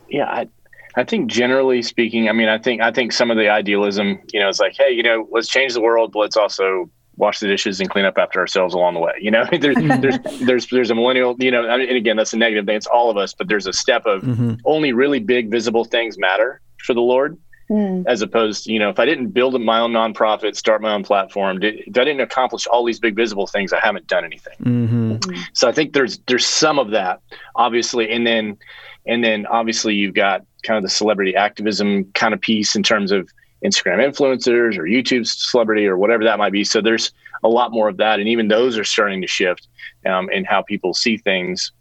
[0.10, 0.50] yeah, I,
[0.96, 4.40] I think generally speaking, I mean, I think I think some of the idealism, you
[4.40, 7.48] know, is like, hey, you know, let's change the world, but let's also wash the
[7.48, 9.14] dishes and clean up after ourselves along the way.
[9.22, 12.66] You know, there's there's there's there's a millennial, you know, and again, that's a negative
[12.66, 12.76] thing.
[12.76, 14.56] It's all of us, but there's a step of mm-hmm.
[14.66, 17.38] only really big visible things matter for the Lord.
[17.70, 18.04] Mm.
[18.08, 21.04] As opposed to, you know, if I didn't build my own nonprofit, start my own
[21.04, 24.56] platform, if I didn't accomplish all these big visible things, I haven't done anything.
[24.60, 25.12] Mm-hmm.
[25.12, 25.42] mm-hmm.
[25.54, 27.22] So I think there's there's some of that,
[27.56, 28.58] obviously, and then
[29.06, 33.12] and then obviously you've got kind of the celebrity activism kind of piece in terms
[33.12, 33.30] of
[33.64, 36.64] Instagram influencers or YouTube celebrity or whatever that might be.
[36.64, 37.12] So there's
[37.44, 39.68] a lot more of that, and even those are starting to shift
[40.06, 41.72] um, in how people see things.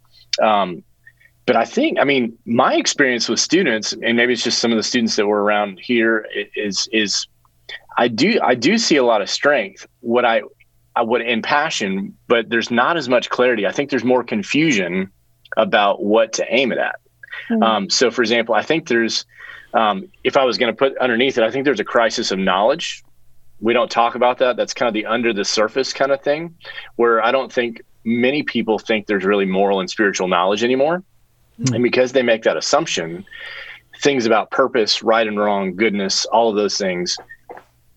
[0.41, 0.83] Um,
[1.45, 4.77] but I think, I mean, my experience with students, and maybe it's just some of
[4.77, 7.27] the students that were around here, is is
[7.97, 9.87] I do I do see a lot of strength.
[10.01, 10.43] What I
[10.95, 13.65] I would in passion, but there's not as much clarity.
[13.65, 15.09] I think there's more confusion
[15.57, 16.99] about what to aim it at.
[17.49, 17.63] Mm-hmm.
[17.63, 19.25] Um, so, for example, I think there's
[19.73, 22.39] um, if I was going to put underneath it, I think there's a crisis of
[22.39, 23.03] knowledge.
[23.61, 24.55] We don't talk about that.
[24.55, 26.55] That's kind of the under the surface kind of thing,
[26.95, 31.03] where I don't think many people think there's really moral and spiritual knowledge anymore.
[31.59, 31.75] Mm-hmm.
[31.75, 33.25] And because they make that assumption,
[34.01, 37.17] things about purpose, right and wrong, goodness, all of those things,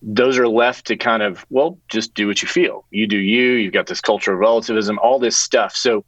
[0.01, 2.85] those are left to kind of, well, just do what you feel.
[2.91, 3.53] You do you.
[3.53, 5.73] You've got this culture of relativism, all this stuff.
[5.75, 6.03] So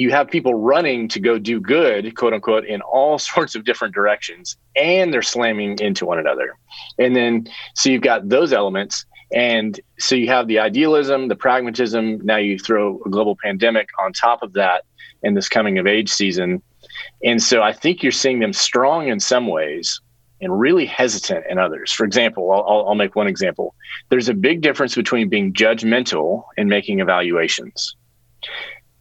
[0.00, 3.94] you have people running to go do good, quote unquote, in all sorts of different
[3.94, 6.56] directions, and they're slamming into one another.
[6.98, 9.04] And then, so you've got those elements.
[9.32, 12.24] And so you have the idealism, the pragmatism.
[12.24, 14.84] Now you throw a global pandemic on top of that
[15.22, 16.62] in this coming of age season.
[17.22, 20.00] And so I think you're seeing them strong in some ways
[20.40, 21.92] and really hesitant in others.
[21.92, 23.74] For example, I'll, I'll make one example.
[24.08, 27.94] There's a big difference between being judgmental and making evaluations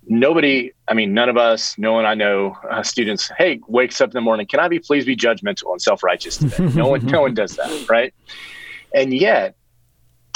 [0.10, 4.10] nobody i mean none of us no one i know uh, students hey wakes up
[4.10, 6.65] in the morning can i be please be judgmental and self-righteous today?
[6.76, 8.13] No one no one does that right?
[8.93, 9.56] And yet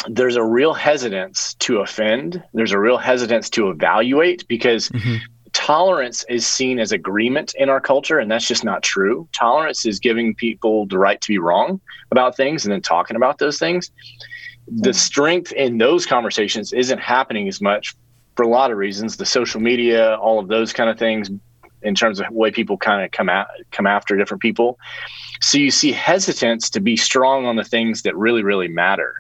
[0.08, 2.44] there's a real hesitance to offend.
[2.54, 5.16] There's a real hesitance to evaluate because mm-hmm.
[5.54, 9.28] tolerance is seen as agreement in our culture and that's just not true.
[9.34, 11.80] Tolerance is giving people the right to be wrong
[12.12, 13.92] about things and then talking about those things.
[14.68, 14.96] The mm.
[14.96, 17.96] strength in those conversations isn't happening as much
[18.36, 21.30] for a lot of reasons, the social media, all of those kind of things,
[21.84, 24.80] in terms of the way people kind of come at come after different people.
[25.42, 29.14] So you see hesitance to be strong on the things that really, really matter.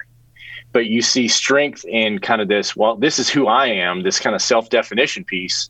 [0.72, 4.20] But you see strength in kind of this, well, this is who I am, this
[4.20, 5.70] kind of self-definition piece,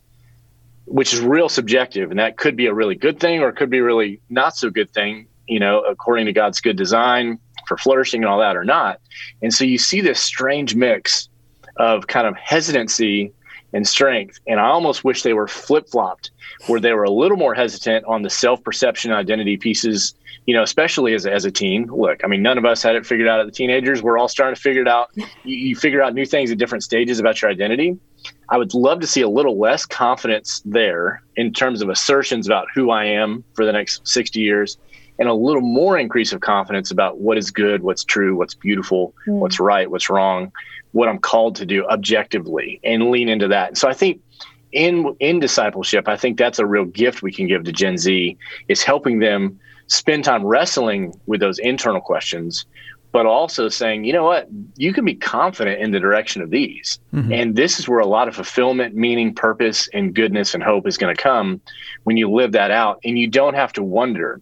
[0.86, 2.10] which is real subjective.
[2.10, 4.70] And that could be a really good thing or it could be really not so
[4.70, 8.64] good thing, you know, according to God's good design for flourishing and all that or
[8.64, 9.00] not.
[9.42, 11.28] And so you see this strange mix
[11.76, 13.32] of kind of hesitancy
[13.74, 14.38] and strength.
[14.46, 16.30] And I almost wish they were flip flopped,
[16.68, 20.14] where they were a little more hesitant on the self perception identity pieces,
[20.46, 21.86] you know, especially as, as a teen.
[21.86, 24.02] Look, I mean, none of us had it figured out at the teenagers.
[24.02, 25.10] We're all starting to figure it out.
[25.44, 27.98] You, you figure out new things at different stages about your identity.
[28.48, 32.68] I would love to see a little less confidence there in terms of assertions about
[32.74, 34.78] who I am for the next 60 years
[35.18, 39.14] and a little more increase of confidence about what is good, what's true, what's beautiful,
[39.26, 39.34] mm.
[39.34, 40.52] what's right, what's wrong
[40.94, 43.76] what I'm called to do objectively and lean into that.
[43.76, 44.22] So I think
[44.70, 48.38] in in discipleship, I think that's a real gift we can give to Gen Z
[48.68, 52.64] is helping them spend time wrestling with those internal questions,
[53.10, 57.00] but also saying, you know what, you can be confident in the direction of these.
[57.12, 57.32] Mm-hmm.
[57.32, 60.96] And this is where a lot of fulfillment, meaning, purpose, and goodness and hope is
[60.96, 61.60] going to come
[62.04, 63.00] when you live that out.
[63.04, 64.40] And you don't have to wonder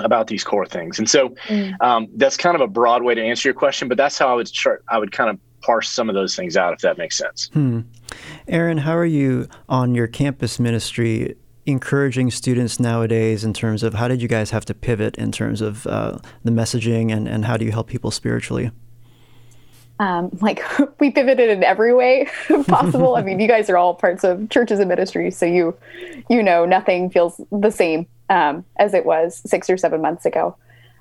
[0.00, 0.98] about these core things.
[0.98, 1.80] And so mm.
[1.80, 4.34] um, that's kind of a broad way to answer your question, but that's how I
[4.34, 7.18] would chart, I would kind of parse some of those things out, if that makes
[7.18, 7.50] sense.
[7.52, 7.80] Hmm.
[8.46, 11.36] Erin, how are you on your campus ministry?
[11.66, 15.60] encouraging students nowadays in terms of how did you guys have to pivot in terms
[15.60, 18.70] of uh, the messaging and, and how do you help people spiritually?
[19.98, 20.62] Um, like
[21.00, 22.28] we pivoted in every way
[22.66, 23.16] possible.
[23.16, 25.76] I mean, you guys are all parts of churches and ministries, so you
[26.30, 30.56] you know nothing feels the same um, as it was six or seven months ago.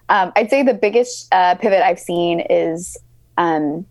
[0.10, 2.98] Um, I'd say the biggest uh, pivot I've seen is
[3.38, 3.86] um,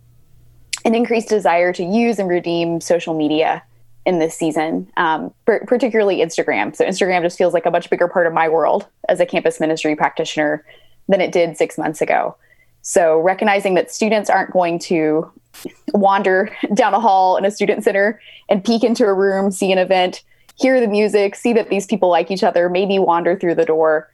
[0.85, 3.62] an increased desire to use and redeem social media
[4.07, 6.75] in this season, um, particularly Instagram.
[6.75, 9.59] So Instagram just feels like a much bigger part of my world as a campus
[9.59, 10.64] ministry practitioner
[11.09, 12.37] than it did six months ago.
[12.83, 15.31] So recognizing that students aren't going to
[15.92, 19.79] wander down a hall in a student center and peek into a room, see an
[19.79, 20.22] event,
[20.56, 24.10] hear the music, see that these people like each other, maybe wander through the door.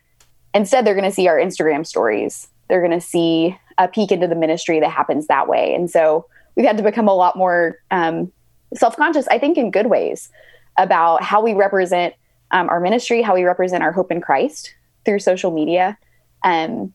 [0.55, 2.49] Instead, they're going to see our Instagram stories.
[2.69, 5.75] They're going to see a peek into the ministry that happens that way.
[5.75, 6.27] And so
[6.57, 8.31] we've had to become a lot more um,
[8.75, 10.31] self conscious, I think, in good ways
[10.77, 12.15] about how we represent
[12.51, 14.75] um, our ministry, how we represent our hope in Christ
[15.05, 15.97] through social media.
[16.45, 16.93] Um,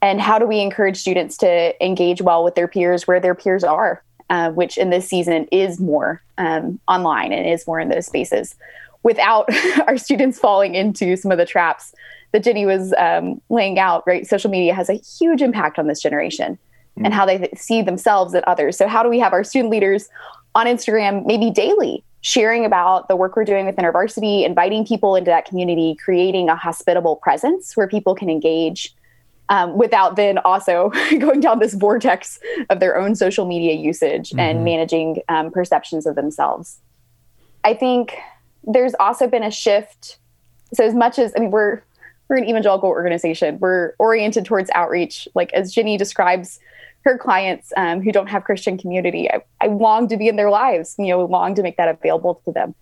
[0.00, 3.64] and how do we encourage students to engage well with their peers where their peers
[3.64, 8.06] are, uh, which in this season is more um, online and is more in those
[8.06, 8.54] spaces
[9.02, 9.48] without
[9.86, 11.94] our students falling into some of the traps
[12.32, 14.26] that Jenny was um, laying out, right?
[14.26, 17.06] Social media has a huge impact on this generation mm-hmm.
[17.06, 18.76] and how they see themselves and others.
[18.76, 20.08] So, how do we have our student leaders
[20.54, 25.14] on Instagram maybe daily sharing about the work we're doing within our varsity, inviting people
[25.14, 28.94] into that community, creating a hospitable presence where people can engage
[29.48, 32.38] um, without then also going down this vortex
[32.70, 34.40] of their own social media usage mm-hmm.
[34.40, 36.78] and managing um, perceptions of themselves.
[37.64, 38.16] I think
[38.64, 40.18] there's also been a shift.
[40.74, 41.82] So as much as I mean, we're
[42.28, 43.58] we're an evangelical organization.
[43.58, 46.60] We're oriented towards outreach, like as Jenny describes
[47.04, 49.30] her clients um, who don't have Christian community.
[49.30, 52.42] I, I long to be in their lives, you know, long to make that available
[52.44, 52.74] to them.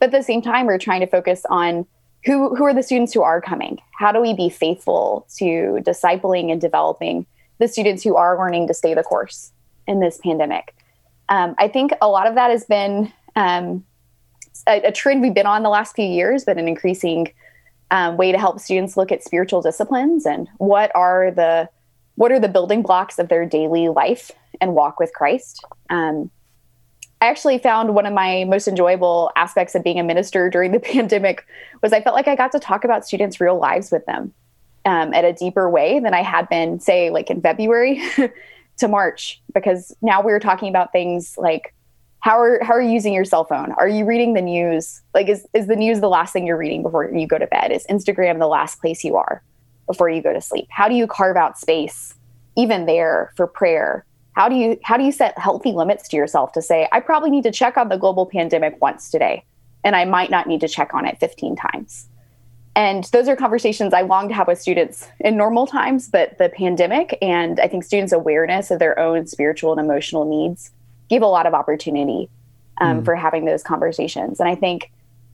[0.00, 1.86] But at the same time, we're trying to focus on
[2.24, 3.78] who who are the students who are coming.
[3.98, 7.26] How do we be faithful to discipling and developing
[7.58, 9.52] the students who are learning to stay the course
[9.86, 10.74] in this pandemic?
[11.28, 13.84] Um, I think a lot of that has been um,
[14.66, 17.32] a, a, trend we've been on the last few years, but an increasing
[17.90, 21.68] um, way to help students look at spiritual disciplines and what are the
[22.16, 25.64] what are the building blocks of their daily life and walk with Christ.
[25.88, 26.30] Um,
[27.20, 30.80] I actually found one of my most enjoyable aspects of being a minister during the
[30.94, 31.46] pandemic
[31.82, 34.32] was I felt like I got to talk about students' real lives with them
[34.84, 38.02] um, at a deeper way than I had been, say, like in February
[38.78, 41.74] to March, because now we were talking about things like
[42.20, 43.72] how are how are you using your cell phone?
[43.72, 45.00] Are you reading the news?
[45.14, 47.70] Like is is the news the last thing you're reading before you go to bed?
[47.70, 49.42] Is Instagram the last place you are
[49.86, 50.66] before you go to sleep?
[50.70, 52.14] How do you carve out space
[52.56, 54.04] even there for prayer?
[54.38, 57.28] How do you how do you set healthy limits to yourself to say I probably
[57.28, 59.42] need to check on the global pandemic once today
[59.82, 62.06] and I might not need to check on it 15 times.
[62.76, 66.50] And those are conversations I long to have with students in normal times, but the
[66.50, 70.70] pandemic and I think students' awareness of their own spiritual and emotional needs
[71.08, 72.30] gave a lot of opportunity
[72.80, 73.04] um, mm.
[73.04, 74.38] for having those conversations.
[74.38, 74.92] And I think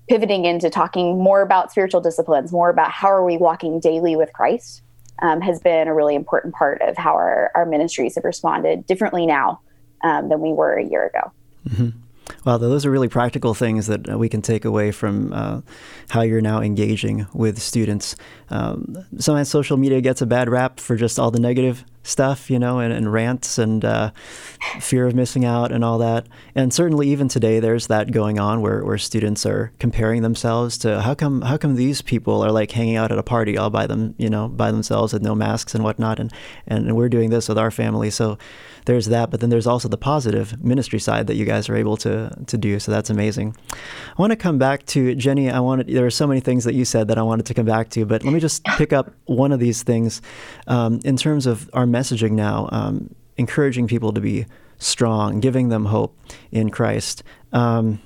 [0.09, 4.33] pivoting into talking more about spiritual disciplines, more about how are we walking daily with
[4.33, 4.81] Christ,
[5.21, 9.27] um, has been a really important part of how our, our ministries have responded differently
[9.27, 9.61] now
[10.03, 11.33] um, than we were a year ago.
[11.69, 11.99] Mm-hmm.
[12.45, 15.61] Well, those are really practical things that uh, we can take away from uh,
[16.09, 18.17] how you're now engaging with students.
[18.51, 22.59] Um, sometimes social media gets a bad rap for just all the negative stuff, you
[22.59, 24.11] know, and, and rants and uh,
[24.81, 26.27] fear of missing out and all that.
[26.55, 31.01] And certainly, even today, there's that going on where, where students are comparing themselves to
[31.01, 33.87] how come how come these people are like hanging out at a party all by
[33.87, 36.33] them, you know, by themselves with no masks and whatnot, and
[36.67, 38.11] and we're doing this with our family.
[38.11, 38.39] So
[38.85, 41.97] there's that, but then there's also the positive ministry side that you guys are able
[41.99, 42.79] to to do.
[42.79, 43.57] So that's amazing.
[43.73, 45.51] I want to come back to Jenny.
[45.51, 47.67] I wanted there are so many things that you said that I wanted to come
[47.67, 50.21] back to, but let me just pick up one of these things
[50.67, 54.47] um, in terms of our messaging now, um, encouraging people to be
[54.79, 56.17] strong, giving them hope
[56.51, 57.23] in Christ.
[57.53, 58.01] Um,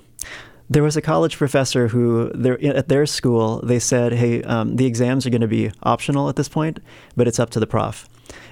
[0.70, 2.30] there was a college professor who,
[2.62, 6.36] at their school, they said, "Hey, um, the exams are going to be optional at
[6.36, 6.80] this point,
[7.16, 8.06] but it's up to the prof."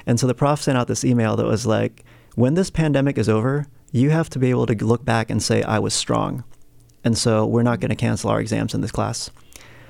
[0.07, 3.29] And so the prof sent out this email that was like, when this pandemic is
[3.29, 6.44] over, you have to be able to look back and say, I was strong.
[7.03, 9.31] And so we're not going to cancel our exams in this class.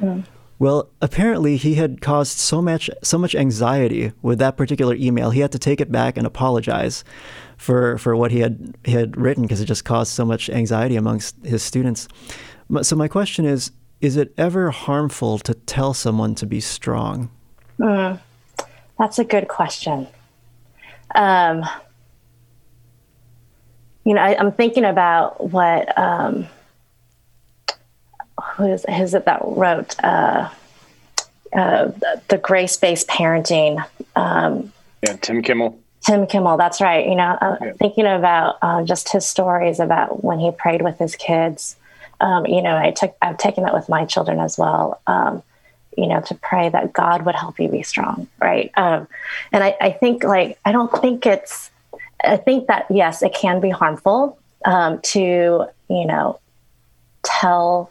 [0.01, 0.25] Mm.
[0.59, 5.31] Well, apparently he had caused so much so much anxiety with that particular email.
[5.31, 7.05] He had to take it back and apologize
[7.59, 10.97] for for what he had he had written because it just caused so much anxiety
[10.97, 12.09] amongst his students.
[12.83, 17.31] So my question is: Is it ever harmful to tell someone to be strong?
[17.79, 18.19] Mm,
[18.99, 20.07] that's a good question.
[21.15, 21.65] Um,
[24.05, 26.47] you know, I, am thinking about what um,
[28.57, 30.49] who is, is it that wrote uh,
[31.53, 31.91] uh,
[32.29, 33.85] the grace based parenting?
[34.15, 35.79] Um, yeah, Tim Kimmel.
[36.07, 37.07] Tim Kimmel, that's right.
[37.07, 37.73] You know, uh, yeah.
[37.75, 41.77] thinking about uh, just his stories about when he prayed with his kids.
[42.21, 45.01] Um, you know, I took I've taken that with my children as well.
[45.07, 45.43] Um,
[45.97, 48.71] you know, to pray that God would help you be strong, right?
[48.77, 49.09] Um,
[49.53, 51.71] and I, I think like I don't think it's
[52.23, 56.41] I think that yes, it can be harmful um, to you know
[57.23, 57.91] tell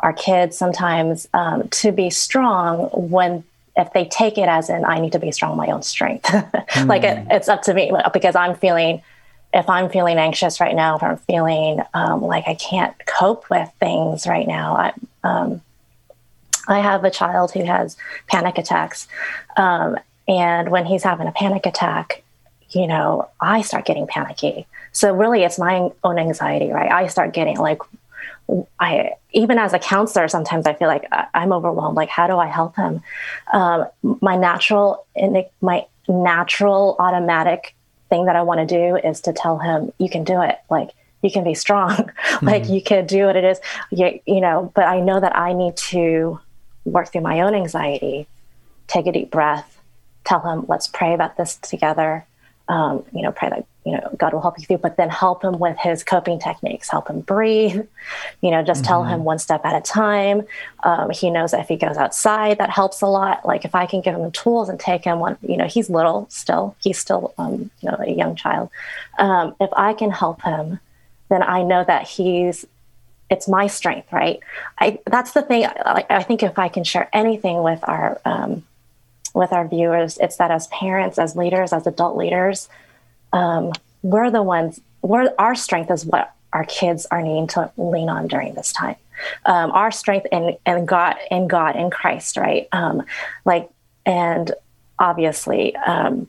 [0.00, 3.44] our kids sometimes um, to be strong when
[3.76, 6.24] if they take it as in I need to be strong my own strength.
[6.24, 6.86] mm.
[6.86, 9.02] Like it, it's up to me because I'm feeling
[9.52, 13.70] if I'm feeling anxious right now, if I'm feeling um, like I can't cope with
[13.80, 14.92] things right now, I,
[15.24, 15.62] um,
[16.68, 19.06] I have a child who has panic attacks,
[19.56, 19.96] um,
[20.28, 22.22] and when he's having a panic attack,
[22.70, 24.66] you know, I start getting panicky.
[24.92, 26.90] So really, it's my own anxiety, right?
[26.90, 27.78] I start getting like,
[28.78, 31.04] I even as a counselor, sometimes I feel like
[31.34, 31.96] I'm overwhelmed.
[31.96, 33.02] Like, how do I help him?
[33.52, 33.86] Um,
[34.20, 35.06] my natural,
[35.60, 37.74] my natural, automatic
[38.08, 40.90] thing that I want to do is to tell him, "You can do it." Like,
[41.22, 42.10] you can be strong.
[42.42, 42.74] like, mm-hmm.
[42.74, 43.60] you can do what it is.
[43.90, 44.70] You, you know.
[44.74, 46.40] But I know that I need to
[46.84, 48.28] work through my own anxiety.
[48.86, 49.80] Take a deep breath.
[50.24, 52.26] Tell him, "Let's pray about this together."
[52.68, 55.44] Um, you know, pray that you know God will help you through, but then help
[55.44, 56.90] him with his coping techniques.
[56.90, 57.86] Help him breathe.
[58.40, 58.88] You know, just mm-hmm.
[58.88, 60.42] tell him one step at a time.
[60.82, 63.46] Um, he knows that if he goes outside, that helps a lot.
[63.46, 65.88] Like if I can give him the tools and take him one, you know, he's
[65.88, 66.76] little still.
[66.82, 68.70] He's still, um, you know, a young child.
[69.18, 70.80] Um, if I can help him,
[71.28, 72.66] then I know that he's
[73.28, 74.40] it's my strength, right?
[74.78, 75.62] I that's the thing.
[75.62, 78.64] Like I think if I can share anything with our um,
[79.36, 82.70] with our viewers, it's that as parents, as leaders, as adult leaders,
[83.34, 83.72] um,
[84.02, 84.80] we're the ones.
[85.02, 88.96] We're our strength is what our kids are needing to lean on during this time.
[89.44, 92.66] Um, our strength in in God in God in Christ, right?
[92.72, 93.04] Um,
[93.44, 93.68] like
[94.06, 94.52] and
[94.98, 96.28] obviously um,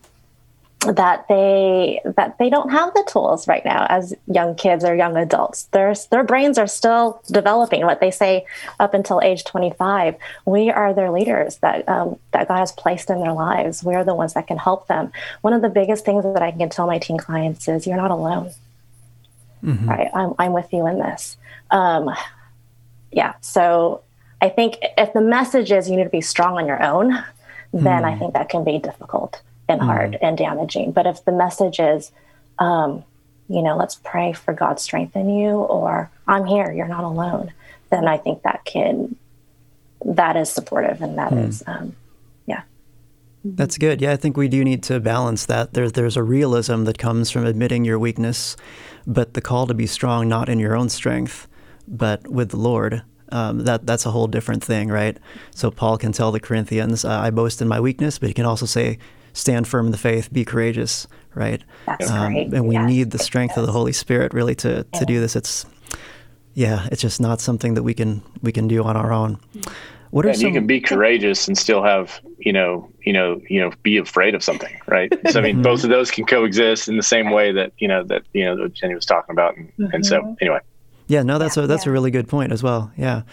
[0.96, 5.16] that they that they don't have the tools right now as young kids or young
[5.18, 5.66] adults.
[5.66, 8.46] Their their brains are still developing what they say
[8.80, 10.16] up until age 25
[10.46, 13.84] we are their leaders that um, that god has placed in their lives.
[13.84, 15.12] We are the ones that can help them.
[15.42, 18.12] One of the biggest things that i can tell my teen clients is you're not
[18.12, 18.52] alone.
[19.64, 19.90] Mm-hmm.
[19.90, 21.38] right I'm, I'm with you in this.
[21.72, 22.16] Um,
[23.12, 24.02] yeah so
[24.42, 27.12] i think if the message is you need to be strong on your own
[27.74, 28.06] then mm.
[28.06, 29.90] i think that can be difficult and mm-hmm.
[29.90, 30.92] hard and damaging.
[30.92, 32.12] But if the message is,
[32.60, 33.04] um,
[33.50, 37.54] you know, let's pray for God's strength in you, or I'm here, you're not alone,
[37.90, 39.16] then I think that can,
[40.04, 41.48] that is supportive and that mm.
[41.48, 41.96] is, um,
[42.46, 42.64] yeah.
[43.46, 44.02] That's good.
[44.02, 45.74] Yeah, I think we do need to balance that.
[45.74, 48.58] There, there's a realism that comes from admitting your weakness,
[49.06, 51.48] but the call to be strong not in your own strength,
[51.88, 53.04] but with the Lord.
[53.30, 55.18] Um, that that's a whole different thing, right?
[55.54, 58.66] So Paul can tell the Corinthians, "I boast in my weakness," but he can also
[58.66, 59.00] say,
[59.38, 61.64] stand firm in the faith, be courageous, right?
[61.86, 62.54] That's um, great.
[62.54, 62.90] And we yes.
[62.90, 63.60] need the strength yes.
[63.60, 65.06] of the Holy Spirit really to, to yeah.
[65.06, 65.36] do this.
[65.36, 65.66] It's
[66.54, 69.40] yeah, it's just not something that we can we can do on our own.
[70.10, 70.48] What are and some...
[70.48, 74.34] you can be courageous and still have you know you know you know be afraid
[74.34, 75.14] of something, right?
[75.30, 75.62] so I mean, mm-hmm.
[75.62, 78.58] both of those can coexist in the same way that you know that you know
[78.58, 79.94] that Jenny was talking about, and, mm-hmm.
[79.94, 80.34] and so mm-hmm.
[80.42, 80.60] anyway.
[81.08, 81.90] Yeah, no, that's yeah, a that's yeah.
[81.90, 82.92] a really good point as well.
[82.98, 83.24] Yeah.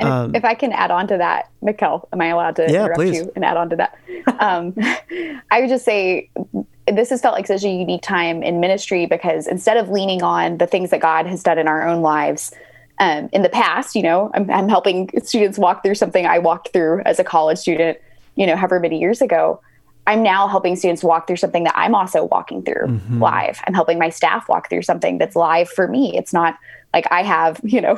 [0.00, 2.94] Um, if, I can add on to that, Mikel, am I allowed to yeah, interrupt
[2.94, 3.16] please.
[3.16, 3.98] you and add on to that?
[4.38, 4.74] Um,
[5.50, 6.30] I would just say
[6.86, 10.58] this has felt like such a unique time in ministry because instead of leaning on
[10.58, 12.52] the things that God has done in our own lives,
[13.00, 16.72] um, in the past, you know, I'm, I'm helping students walk through something I walked
[16.72, 17.98] through as a college student,
[18.36, 19.60] you know, however many years ago.
[20.06, 23.22] I'm now helping students walk through something that I'm also walking through mm-hmm.
[23.22, 23.60] live.
[23.66, 26.16] I'm helping my staff walk through something that's live for me.
[26.16, 26.58] It's not
[26.94, 27.96] like I have, you know,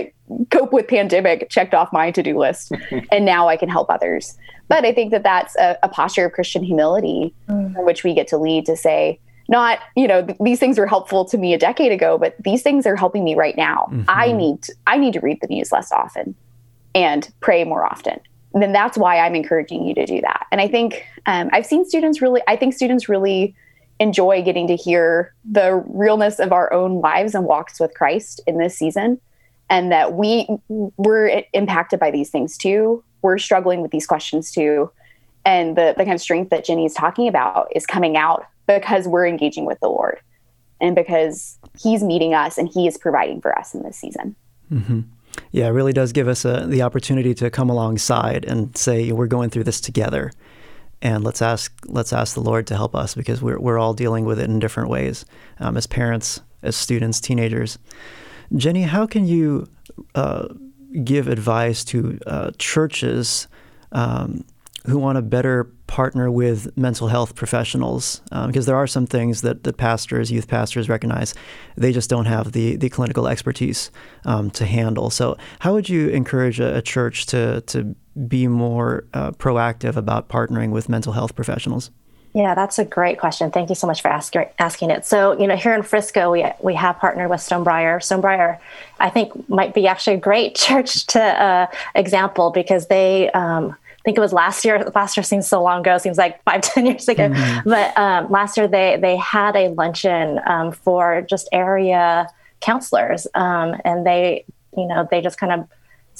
[0.50, 2.72] cope with pandemic checked off my to-do list
[3.12, 4.36] and now I can help others.
[4.68, 7.76] But I think that that's a, a posture of Christian humility mm.
[7.76, 9.18] in which we get to lead to say,
[9.48, 12.62] not, you know, th- these things were helpful to me a decade ago, but these
[12.62, 13.88] things are helping me right now.
[13.90, 14.04] Mm-hmm.
[14.08, 16.36] I need to, I need to read the news less often
[16.94, 18.20] and pray more often.
[18.54, 20.46] And then that's why I'm encouraging you to do that.
[20.52, 23.54] And I think um, I've seen students really, I think students really
[24.00, 28.56] enjoy getting to hear the realness of our own lives and walks with Christ in
[28.56, 29.20] this season
[29.68, 33.04] and that we we're impacted by these things too.
[33.22, 34.90] We're struggling with these questions too.
[35.44, 39.06] And the, the kind of strength that jenny is talking about is coming out because
[39.06, 40.20] we're engaging with the lord
[40.80, 44.34] and because he's meeting us and he is providing for us in this season.
[44.72, 45.00] Mm-hmm.
[45.50, 49.26] yeah it really does give us a, the opportunity to come alongside and say we're
[49.26, 50.32] going through this together
[51.02, 54.24] and let's ask let's ask the Lord to help us because we're we're all dealing
[54.24, 55.24] with it in different ways
[55.58, 57.78] um, as parents, as students, teenagers.
[58.54, 59.68] Jenny, how can you
[60.14, 60.48] uh,
[61.04, 63.46] give advice to uh, churches
[63.92, 64.44] um,
[64.86, 68.22] who want to better partner with mental health professionals?
[68.32, 71.34] Um, because there are some things that, that pastors, youth pastors recognize
[71.76, 73.92] they just don't have the, the clinical expertise
[74.24, 75.10] um, to handle.
[75.10, 77.94] So, how would you encourage a, a church to, to
[78.28, 81.90] be more uh, proactive about partnering with mental health professionals?
[82.32, 83.50] Yeah, that's a great question.
[83.50, 85.04] Thank you so much for asking asking it.
[85.04, 87.98] So, you know, here in Frisco, we we have partnered with Stonebriar.
[87.98, 88.58] Stonebriar,
[89.00, 93.30] I think, might be actually a great church to uh, example because they.
[93.32, 94.90] Um, I think it was last year.
[94.94, 95.98] Last year seems so long ago.
[95.98, 97.28] Seems like five, ten years ago.
[97.28, 97.68] Mm-hmm.
[97.68, 102.28] But um, last year they they had a luncheon um, for just area
[102.60, 104.44] counselors, um, and they,
[104.76, 105.68] you know, they just kind of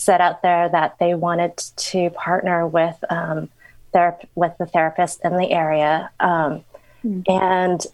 [0.01, 3.49] said out there that they wanted to partner with um,
[3.93, 6.65] ther- with the therapist in the area um,
[7.05, 7.25] Mm.
[7.29, 7.87] And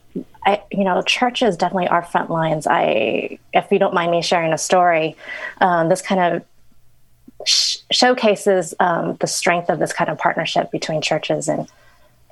[0.45, 2.67] I, you know, churches definitely are front lines.
[2.67, 5.17] I, if you don't mind me sharing a story,
[5.61, 11.03] um, this kind of sh- showcases um, the strength of this kind of partnership between
[11.03, 11.69] churches and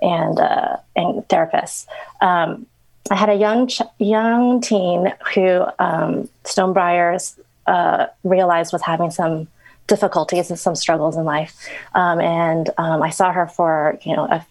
[0.03, 1.87] and uh, and therapists.
[2.21, 2.67] Um,
[3.11, 9.47] I had a young ch- young teen who um, Stonebriars uh, realized was having some
[9.87, 14.25] difficulties and some struggles in life, um, and um, I saw her for you know
[14.25, 14.47] a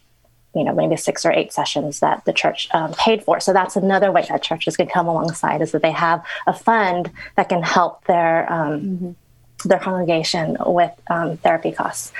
[0.55, 3.39] you know maybe six or eight sessions that the church um, paid for.
[3.39, 7.11] So that's another way that churches can come alongside is that they have a fund
[7.35, 9.67] that can help their um, mm-hmm.
[9.67, 12.13] their congregation with um, therapy costs,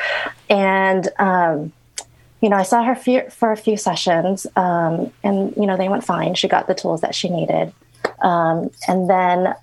[0.50, 1.08] and
[2.44, 5.88] you know, I saw her for, for a few sessions, um, and you know, they
[5.88, 6.36] went fine.
[6.36, 7.72] She got the tools that she needed,
[8.20, 9.56] um, and then,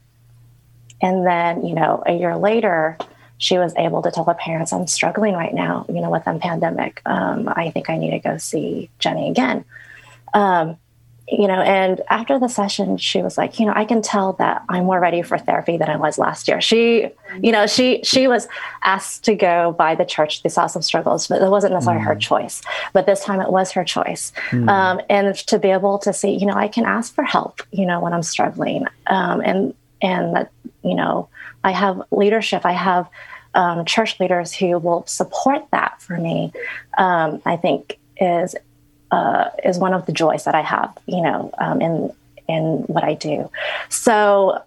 [1.03, 2.97] and then, you know, a year later,
[3.41, 6.39] she was able to tell her parents, "I'm struggling right now, you know, with the
[6.41, 7.03] pandemic.
[7.07, 9.65] Um, I think I need to go see Jenny again."
[10.33, 10.77] Um,
[11.27, 14.65] you know, and after the session, she was like, you know, I can tell that
[14.69, 16.61] I'm more ready for therapy than I was last year.
[16.61, 17.09] She,
[17.41, 18.49] you know, she she was
[18.83, 20.43] asked to go by the church.
[20.43, 22.07] They saw some struggles, but it wasn't necessarily mm.
[22.07, 22.63] her choice.
[22.93, 24.33] But this time, it was her choice.
[24.51, 24.69] Mm.
[24.69, 27.87] Um, and to be able to see, you know, I can ask for help, you
[27.87, 30.51] know, when I'm struggling, um, and and that,
[30.83, 31.29] you know,
[31.63, 32.67] I have leadership.
[32.67, 33.09] I have
[33.55, 36.53] um, church leaders who will support that for me.
[36.99, 38.55] Um, I think is
[39.11, 42.13] uh, is one of the joys that I have, you know, um, in
[42.49, 43.51] in what I do.
[43.89, 44.63] So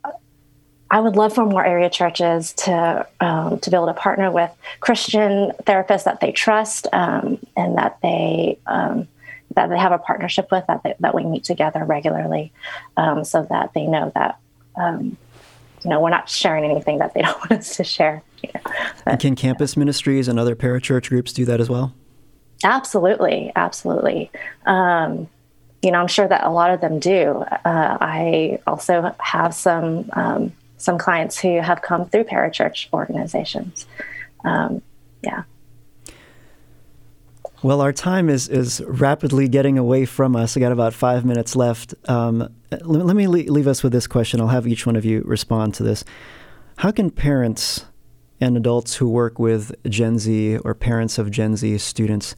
[0.94, 4.52] I would love for more area churches to um, to be able to partner with
[4.80, 9.08] Christian therapists that they trust um, and that they um,
[9.56, 12.52] that they have a partnership with that they, that we meet together regularly,
[12.98, 14.38] um, so that they know that
[14.76, 15.18] um,
[15.84, 18.22] you know we're not sharing anything that they don't want us to share.
[19.20, 21.94] Can campus ministries and other parachurch groups do that as well?
[22.64, 24.32] Absolutely, absolutely.
[24.66, 25.28] Um,
[25.82, 27.44] you know, I'm sure that a lot of them do.
[27.66, 33.86] Uh, I also have some um, some clients who have come through parachurch organizations.
[34.46, 34.82] Um,
[35.22, 35.44] yeah.
[37.64, 40.56] Well, our time is is rapidly getting away from us.
[40.56, 41.96] I got about five minutes left.
[42.10, 44.42] Um, let, let, me leave us with this question.
[44.42, 46.04] I'll have each one of you respond to this.
[46.78, 47.86] How can parents
[48.44, 52.36] and adults who work with Gen Z or parents of Gen Z students,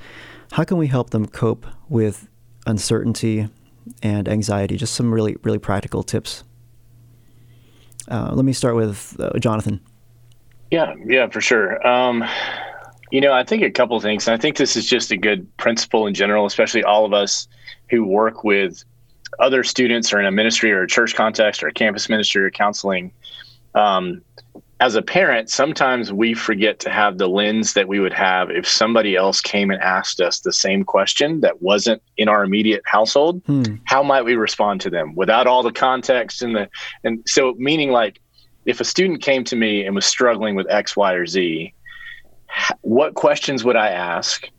[0.52, 2.28] how can we help them cope with
[2.68, 3.50] uncertainty
[4.04, 4.78] and anxiety?
[4.78, 6.44] Just some really, really practical tips.
[8.08, 9.82] Uh, let me start with uh, Jonathan.
[10.70, 11.86] Yeah, yeah, for sure.
[11.86, 12.24] Um,
[13.10, 14.28] you know, I think a couple things.
[14.28, 17.48] I think this is just a good principle in general, especially all of us
[17.90, 18.84] who work with
[19.40, 22.52] other students or in a ministry or a church context or a campus ministry or
[22.52, 23.12] counseling.
[23.74, 24.22] Um,
[24.82, 28.68] as a parent, sometimes we forget to have the lens that we would have if
[28.68, 33.42] somebody else came and asked us the same question that wasn't in our immediate household.
[33.46, 33.76] Hmm.
[33.86, 36.70] How might we respond to them without all the context and the
[37.06, 38.20] and so meaning like
[38.66, 41.74] if a student came to me and was struggling with X, Y, or Z,
[42.82, 44.50] what questions would I ask,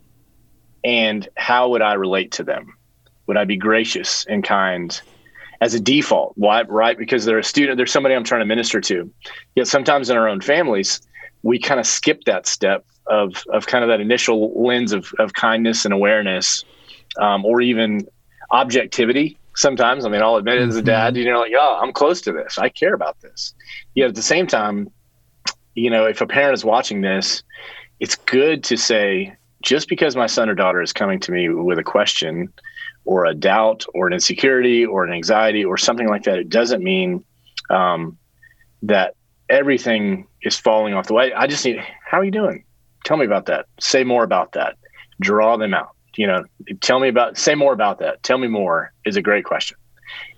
[0.83, 2.73] and how would I relate to them?
[3.27, 4.99] Would I be gracious and kind?
[5.61, 6.33] As a default.
[6.35, 6.63] Why?
[6.63, 6.97] Right?
[6.97, 9.11] Because they're a student, they're somebody I'm trying to minister to.
[9.55, 11.01] Yet sometimes in our own families,
[11.43, 15.33] we kind of skip that step of of kind of that initial lens of of
[15.33, 16.63] kindness and awareness,
[17.19, 18.07] um, or even
[18.51, 19.37] objectivity.
[19.55, 21.23] Sometimes, I mean, I'll admit it as a dad, mm-hmm.
[21.23, 22.59] you know, like, oh, I'm close to this.
[22.59, 23.55] I care about this.
[23.95, 24.91] Yet at the same time,
[25.73, 27.41] you know, if a parent is watching this,
[27.99, 31.79] it's good to say, just because my son or daughter is coming to me with
[31.79, 32.53] a question
[33.07, 36.83] or a doubt or an insecurity or an anxiety or something like that, it doesn't
[36.83, 37.23] mean
[37.69, 38.17] um,
[38.83, 39.15] that
[39.49, 41.31] everything is falling off the way.
[41.33, 42.65] I just need, how are you doing?
[43.05, 43.65] Tell me about that.
[43.79, 44.75] Say more about that.
[45.21, 45.95] Draw them out.
[46.17, 46.43] You know,
[46.81, 48.21] tell me about, say more about that.
[48.23, 49.77] Tell me more is a great question.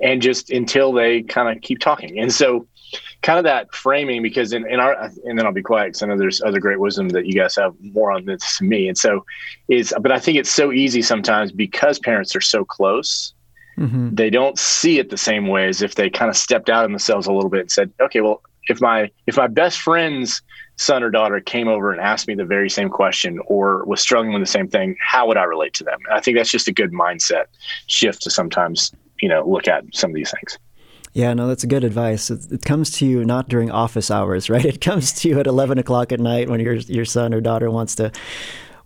[0.01, 2.19] And just until they kind of keep talking.
[2.19, 2.67] And so,
[3.21, 4.93] kind of that framing because in, in our
[5.25, 7.55] and then I'll be quiet because I know there's other great wisdom that you guys
[7.55, 8.87] have more on this than me.
[8.87, 9.25] And so
[9.67, 13.33] is but I think it's so easy sometimes because parents are so close.
[13.77, 14.15] Mm-hmm.
[14.15, 16.91] They don't see it the same way as if they kind of stepped out of
[16.91, 20.41] themselves a little bit and said, okay, well, if my if my best friend's
[20.77, 24.33] son or daughter came over and asked me the very same question or was struggling
[24.33, 25.99] with the same thing, how would I relate to them?
[26.07, 27.45] And I think that's just a good mindset
[27.87, 30.57] shift to sometimes, you know, look at some of these things.
[31.13, 32.29] Yeah, no, that's a good advice.
[32.29, 34.65] It, it, comes to you not during office hours, right?
[34.65, 37.71] It comes to you at eleven o'clock at night when your your son or daughter
[37.71, 38.11] wants to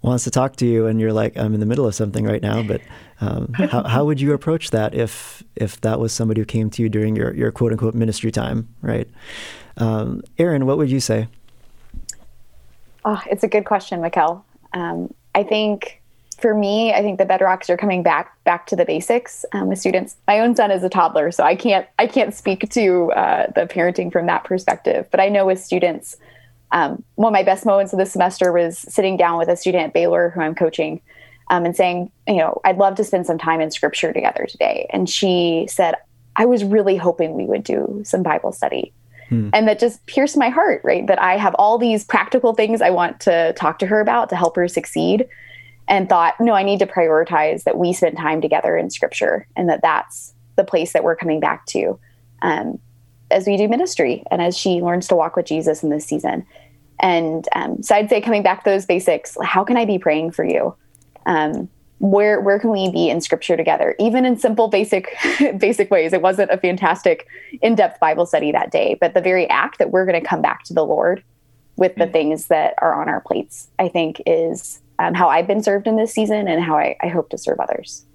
[0.02, 2.42] wants to talk to you, and you're like, I'm in the middle of something right
[2.42, 2.64] now.
[2.64, 2.82] But
[3.22, 6.82] um, how how would you approach that if if that was somebody who came to
[6.82, 9.10] you during your your quote unquote ministry time, right?
[9.78, 11.28] Um, Erin, what would you say?
[13.06, 14.46] Oh, it's a good question, Mikel.
[14.74, 16.02] Um, I think
[16.44, 19.80] for me, I think the bedrocks are coming back back to the basics um, with
[19.80, 20.18] students.
[20.28, 23.62] My own son is a toddler, so I can't I can't speak to uh, the
[23.62, 25.08] parenting from that perspective.
[25.10, 26.18] But I know with students,
[26.74, 29.86] um, one of my best moments of the semester was sitting down with a student
[29.86, 31.00] at Baylor who I'm coaching,
[31.50, 34.88] um, and saying, you know, I'd love to spend some time in Scripture together today.
[34.90, 35.96] And she said,
[36.36, 38.92] I was really hoping we would do some Bible study.
[39.30, 39.50] Hmm.
[39.54, 41.08] And that just pierced my heart, right?
[41.08, 44.36] That I have all these practical things I want to talk to her about to
[44.36, 45.30] help her succeed
[45.88, 49.70] and thought, no, I need to prioritize that we spend time together in scripture and
[49.70, 52.00] that that's the place that we're coming back to
[52.42, 52.80] um,
[53.32, 56.46] as we do ministry and as she learns to walk with Jesus in this season.
[57.00, 60.32] And um, so I'd say coming back to those basics, how can I be praying
[60.32, 60.76] for you?
[61.26, 61.70] Um,
[62.04, 65.16] where where can we be in scripture together even in simple basic
[65.58, 67.28] basic ways it wasn't a fantastic
[67.62, 70.64] in-depth bible study that day but the very act that we're going to come back
[70.64, 71.24] to the lord
[71.78, 72.12] with the mm.
[72.12, 75.98] things that are on our plates i think is um, how I've been served in
[75.98, 78.06] this season and how I, I, hope to serve others.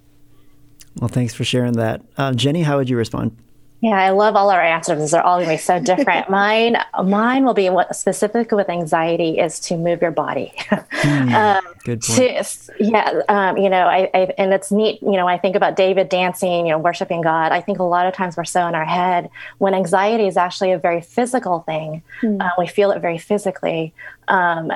[0.99, 2.01] Well, thanks for sharing that.
[2.17, 3.37] Uh, Jenny, how would you respond?
[3.81, 5.11] Yeah, I love all our answers.
[5.11, 6.29] They're all going to be so different.
[6.29, 6.75] mine,
[7.05, 10.53] mine will be what specific with anxiety is to move your body.
[11.01, 12.19] Hmm, um, good point.
[12.19, 15.01] To, yeah, um, you know, I, I, and it's neat.
[15.01, 17.53] You know, I think about David dancing, you know, worshiping God.
[17.53, 19.29] I think a lot of times we're so in our head
[19.59, 22.03] when anxiety is actually a very physical thing.
[22.21, 22.41] Mm.
[22.41, 23.93] Uh, we feel it very physically.
[24.27, 24.73] Um,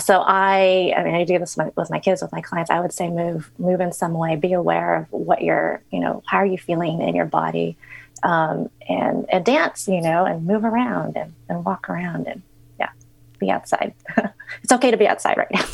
[0.00, 2.70] so I, I mean, I do this with my kids, with my clients.
[2.70, 4.34] I would say move, move in some way.
[4.36, 7.76] Be aware of what you're, you know, how are you feeling in your body,
[8.24, 12.42] um, and and dance, you know, and move around and, and walk around and
[12.78, 12.90] yeah,
[13.38, 13.94] be outside.
[14.62, 15.64] it's okay to be outside right now.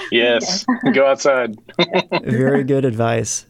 [0.10, 1.56] yes, go outside.
[2.24, 3.46] Very good advice.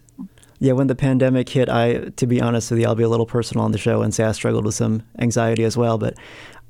[0.59, 3.27] Yeah, when the pandemic hit, I, to be honest with you, I'll be a little
[3.27, 5.99] personal on the show and say I struggled with some anxiety as well.
[5.99, 6.15] But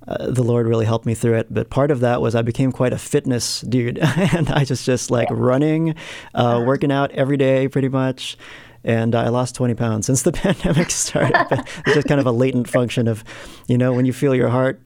[0.06, 1.52] uh, the Lord really helped me through it.
[1.52, 5.10] But part of that was I became quite a fitness dude, and I just just
[5.10, 5.36] like yeah.
[5.38, 5.94] running,
[6.34, 8.36] uh, working out every day, pretty much.
[8.84, 11.46] And I lost 20 pounds since the pandemic started.
[11.50, 13.22] it's just kind of a latent function of,
[13.68, 14.80] you know, when you feel your heart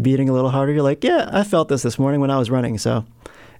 [0.00, 2.50] beating a little harder, you're like, yeah, I felt this this morning when I was
[2.50, 2.78] running.
[2.78, 3.04] So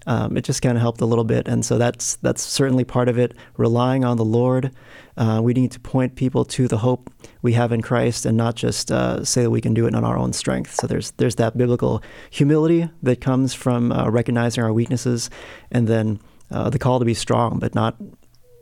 [0.07, 1.49] um, it just kind of helped a little bit.
[1.49, 3.35] And so that's that's certainly part of it.
[3.57, 4.71] Relying on the Lord,
[5.17, 7.11] uh, we need to point people to the hope
[7.43, 10.05] we have in Christ, and not just uh, say that we can do it on
[10.05, 10.75] our own strength.
[10.75, 15.31] So there's there's that biblical humility that comes from uh, recognizing our weaknesses,
[15.71, 17.97] and then uh, the call to be strong, but not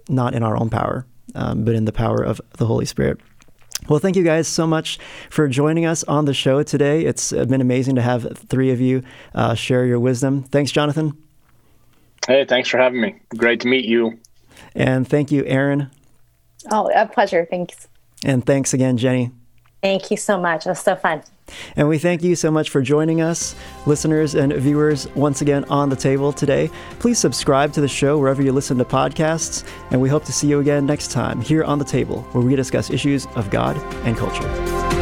[0.09, 3.21] not in our own power, um, but in the power of the Holy Spirit.
[3.89, 7.05] Well, thank you guys so much for joining us on the show today.
[7.05, 9.03] It's been amazing to have three of you
[9.35, 10.45] uh, share your wisdom.
[10.45, 11.21] Thanks, Jonathan.
[12.27, 13.17] Hey, thanks for having me.
[13.37, 14.19] Great to meet you.
[14.75, 15.91] And thank you, Erin.
[16.71, 17.47] Oh, a pleasure.
[17.51, 17.89] Thanks.
[18.25, 19.31] And thanks again, Jenny.
[19.83, 20.65] Thank you so much.
[20.65, 21.23] It was so fun.
[21.75, 25.89] And we thank you so much for joining us, listeners and viewers, once again on
[25.89, 26.71] the table today.
[27.01, 30.47] Please subscribe to the show wherever you listen to podcasts, and we hope to see
[30.47, 34.17] you again next time here on the table, where we discuss issues of God and
[34.17, 35.02] culture.